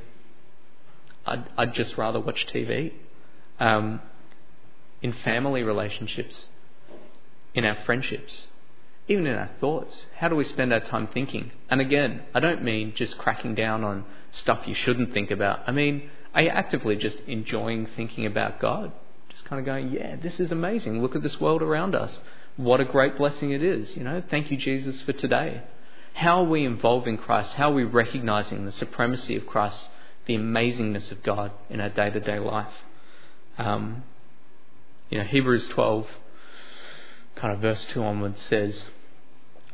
I'd, 1.25 1.45
I'd 1.57 1.73
just 1.73 1.97
rather 1.97 2.19
watch 2.19 2.45
TV? 2.45 2.91
Um, 3.59 4.01
in 5.01 5.13
family 5.13 5.63
relationships, 5.63 6.47
in 7.53 7.65
our 7.65 7.75
friendships, 7.85 8.47
even 9.07 9.25
in 9.25 9.35
our 9.35 9.49
thoughts. 9.59 10.05
How 10.17 10.27
do 10.27 10.35
we 10.35 10.43
spend 10.43 10.71
our 10.71 10.79
time 10.79 11.07
thinking? 11.07 11.51
And 11.69 11.81
again, 11.81 12.23
I 12.33 12.39
don't 12.39 12.63
mean 12.63 12.93
just 12.93 13.17
cracking 13.17 13.55
down 13.55 13.83
on 13.83 14.05
stuff 14.31 14.67
you 14.67 14.75
shouldn't 14.75 15.13
think 15.13 15.31
about. 15.31 15.61
I 15.67 15.71
mean, 15.71 16.09
are 16.33 16.43
you 16.43 16.49
actively 16.49 16.95
just 16.95 17.19
enjoying 17.21 17.87
thinking 17.87 18.25
about 18.25 18.59
God? 18.59 18.91
Just 19.29 19.45
kind 19.45 19.59
of 19.59 19.65
going, 19.65 19.89
yeah, 19.89 20.15
this 20.15 20.39
is 20.39 20.51
amazing. 20.51 21.01
Look 21.01 21.15
at 21.15 21.23
this 21.23 21.41
world 21.41 21.61
around 21.61 21.95
us. 21.95 22.21
What 22.55 22.81
a 22.81 22.85
great 22.85 23.17
blessing 23.17 23.51
it 23.51 23.63
is. 23.63 23.95
You 23.97 24.03
know, 24.03 24.21
thank 24.29 24.51
you, 24.51 24.57
Jesus, 24.57 25.01
for 25.01 25.13
today. 25.13 25.63
How 26.13 26.41
are 26.41 26.47
we 26.47 26.65
involving 26.65 27.17
Christ? 27.17 27.53
How 27.53 27.71
are 27.71 27.75
we 27.75 27.83
recognizing 27.83 28.65
the 28.65 28.71
supremacy 28.71 29.35
of 29.35 29.47
Christ, 29.47 29.89
the 30.25 30.35
amazingness 30.35 31.11
of 31.11 31.23
God 31.23 31.51
in 31.69 31.79
our 31.79 31.89
day 31.89 32.09
to 32.09 32.19
day 32.19 32.37
life? 32.37 32.73
Um, 33.59 34.03
you 35.09 35.17
know, 35.17 35.25
Hebrews 35.25 35.67
12, 35.67 36.07
kind 37.35 37.53
of 37.53 37.59
verse 37.59 37.85
2 37.87 38.01
onwards 38.01 38.39
says, 38.39 38.85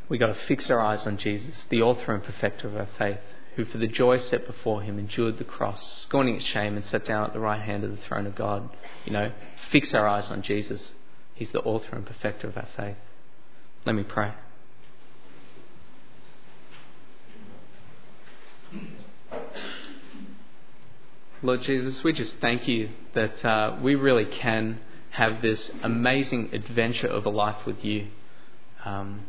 We've 0.08 0.20
got 0.20 0.26
to 0.26 0.34
fix 0.34 0.70
our 0.70 0.80
eyes 0.80 1.06
on 1.06 1.18
Jesus, 1.18 1.64
the 1.68 1.82
author 1.82 2.12
and 2.12 2.22
perfecter 2.22 2.66
of 2.68 2.76
our 2.76 2.88
faith, 2.98 3.20
who 3.54 3.64
for 3.64 3.78
the 3.78 3.86
joy 3.86 4.16
set 4.18 4.46
before 4.46 4.82
him 4.82 4.98
endured 4.98 5.38
the 5.38 5.44
cross, 5.44 6.02
scorning 6.02 6.36
its 6.36 6.44
shame, 6.44 6.74
and 6.74 6.84
sat 6.84 7.04
down 7.04 7.24
at 7.24 7.32
the 7.32 7.40
right 7.40 7.62
hand 7.62 7.84
of 7.84 7.90
the 7.90 7.96
throne 7.96 8.26
of 8.26 8.34
God. 8.34 8.68
You 9.04 9.12
know, 9.12 9.32
fix 9.70 9.94
our 9.94 10.06
eyes 10.06 10.30
on 10.30 10.42
Jesus. 10.42 10.94
He's 11.34 11.52
the 11.52 11.62
author 11.62 11.94
and 11.94 12.04
perfecter 12.04 12.48
of 12.48 12.56
our 12.56 12.68
faith. 12.76 12.96
Let 13.84 13.94
me 13.94 14.02
pray. 14.02 14.32
Lord 21.42 21.60
Jesus, 21.60 22.02
we 22.02 22.14
just 22.14 22.38
thank 22.38 22.66
you 22.66 22.88
that 23.12 23.44
uh, 23.44 23.76
we 23.82 23.94
really 23.94 24.24
can 24.24 24.80
have 25.10 25.42
this 25.42 25.70
amazing 25.82 26.48
adventure 26.54 27.08
of 27.08 27.26
a 27.26 27.28
life 27.28 27.66
with 27.66 27.84
you. 27.84 28.06
Um, 28.86 29.20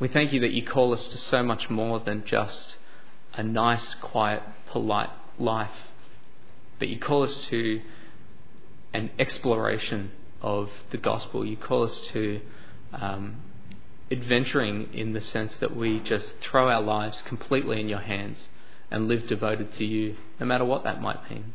we 0.00 0.08
thank 0.08 0.32
you 0.32 0.40
that 0.40 0.50
you 0.50 0.64
call 0.64 0.92
us 0.92 1.06
to 1.06 1.16
so 1.16 1.44
much 1.44 1.70
more 1.70 2.00
than 2.00 2.24
just 2.24 2.76
a 3.34 3.42
nice, 3.44 3.94
quiet, 3.94 4.42
polite 4.66 5.10
life, 5.38 5.92
but 6.80 6.88
you 6.88 6.98
call 6.98 7.22
us 7.22 7.46
to 7.46 7.80
an 8.92 9.10
exploration 9.16 10.10
of 10.42 10.70
the 10.90 10.98
gospel. 10.98 11.44
You 11.44 11.56
call 11.56 11.84
us 11.84 12.08
to 12.08 12.40
um, 12.92 13.36
adventuring 14.10 14.92
in 14.92 15.12
the 15.12 15.20
sense 15.20 15.56
that 15.58 15.76
we 15.76 16.00
just 16.00 16.40
throw 16.40 16.68
our 16.68 16.82
lives 16.82 17.22
completely 17.22 17.80
in 17.80 17.88
your 17.88 18.00
hands 18.00 18.48
and 18.90 19.08
live 19.08 19.26
devoted 19.26 19.72
to 19.74 19.84
you, 19.84 20.16
no 20.38 20.46
matter 20.46 20.64
what 20.64 20.84
that 20.84 21.00
might 21.00 21.30
mean. 21.30 21.54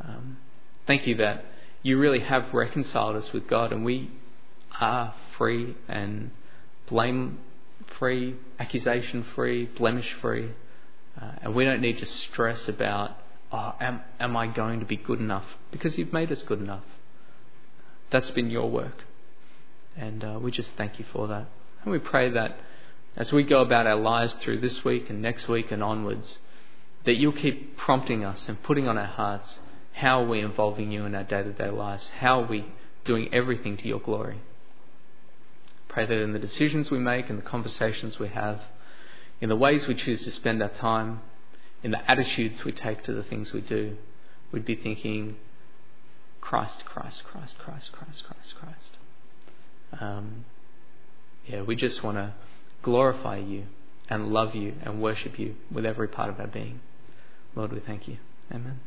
Um, 0.00 0.38
thank 0.86 1.06
you 1.06 1.16
that 1.16 1.44
you 1.82 1.98
really 1.98 2.20
have 2.20 2.52
reconciled 2.52 3.16
us 3.16 3.32
with 3.32 3.48
God, 3.48 3.72
and 3.72 3.84
we 3.84 4.10
are 4.80 5.14
free 5.36 5.76
and 5.88 6.30
blame 6.88 7.38
free, 7.98 8.36
accusation 8.58 9.24
free, 9.34 9.66
blemish 9.66 10.12
free. 10.20 10.50
Uh, 11.20 11.32
and 11.42 11.54
we 11.54 11.64
don't 11.64 11.80
need 11.80 11.98
to 11.98 12.06
stress 12.06 12.68
about, 12.68 13.12
oh, 13.50 13.74
am, 13.80 14.02
am 14.20 14.36
I 14.36 14.46
going 14.46 14.80
to 14.80 14.86
be 14.86 14.96
good 14.96 15.18
enough? 15.18 15.46
Because 15.70 15.96
you've 15.96 16.12
made 16.12 16.30
us 16.30 16.42
good 16.42 16.60
enough. 16.60 16.84
That's 18.10 18.30
been 18.30 18.50
your 18.50 18.70
work. 18.70 19.04
And 19.96 20.22
uh, 20.22 20.38
we 20.40 20.50
just 20.50 20.72
thank 20.72 20.98
you 20.98 21.06
for 21.10 21.26
that. 21.28 21.46
And 21.82 21.92
we 21.92 21.98
pray 21.98 22.30
that 22.30 22.58
as 23.16 23.32
we 23.32 23.42
go 23.42 23.60
about 23.62 23.86
our 23.86 23.96
lives 23.96 24.34
through 24.34 24.60
this 24.60 24.84
week 24.84 25.08
and 25.08 25.22
next 25.22 25.48
week 25.48 25.72
and 25.72 25.82
onwards, 25.82 26.38
that 27.04 27.16
you'll 27.16 27.32
keep 27.32 27.76
prompting 27.76 28.24
us 28.24 28.48
and 28.48 28.62
putting 28.62 28.86
on 28.86 28.98
our 28.98 29.06
hearts 29.06 29.60
how 29.96 30.22
are 30.22 30.26
we 30.26 30.40
involving 30.40 30.92
you 30.92 31.06
in 31.06 31.14
our 31.14 31.24
day 31.24 31.42
to 31.42 31.52
day 31.52 31.70
lives? 31.70 32.10
How 32.10 32.42
are 32.42 32.46
we 32.46 32.66
doing 33.04 33.32
everything 33.32 33.78
to 33.78 33.88
your 33.88 33.98
glory? 33.98 34.40
Pray 35.88 36.04
that 36.04 36.18
in 36.18 36.34
the 36.34 36.38
decisions 36.38 36.90
we 36.90 36.98
make, 36.98 37.30
in 37.30 37.36
the 37.36 37.42
conversations 37.42 38.18
we 38.18 38.28
have, 38.28 38.60
in 39.40 39.48
the 39.48 39.56
ways 39.56 39.88
we 39.88 39.94
choose 39.94 40.20
to 40.24 40.30
spend 40.30 40.62
our 40.62 40.68
time, 40.68 41.22
in 41.82 41.92
the 41.92 42.10
attitudes 42.10 42.62
we 42.62 42.72
take 42.72 43.02
to 43.04 43.14
the 43.14 43.22
things 43.22 43.54
we 43.54 43.62
do, 43.62 43.96
we'd 44.52 44.66
be 44.66 44.74
thinking, 44.74 45.36
Christ, 46.42 46.84
Christ, 46.84 47.24
Christ, 47.24 47.56
Christ, 47.58 47.90
Christ, 47.92 48.24
Christ, 48.26 48.54
Christ. 48.60 48.96
Um, 49.98 50.44
yeah, 51.46 51.62
we 51.62 51.74
just 51.74 52.02
want 52.02 52.18
to 52.18 52.34
glorify 52.86 53.36
you 53.36 53.64
and 54.08 54.28
love 54.28 54.54
you 54.54 54.72
and 54.84 55.02
worship 55.02 55.40
you 55.40 55.56
with 55.72 55.84
every 55.84 56.06
part 56.06 56.30
of 56.30 56.38
our 56.38 56.46
being. 56.46 56.78
Lord, 57.56 57.72
we 57.72 57.80
thank 57.80 58.06
you. 58.06 58.18
Amen. 58.52 58.78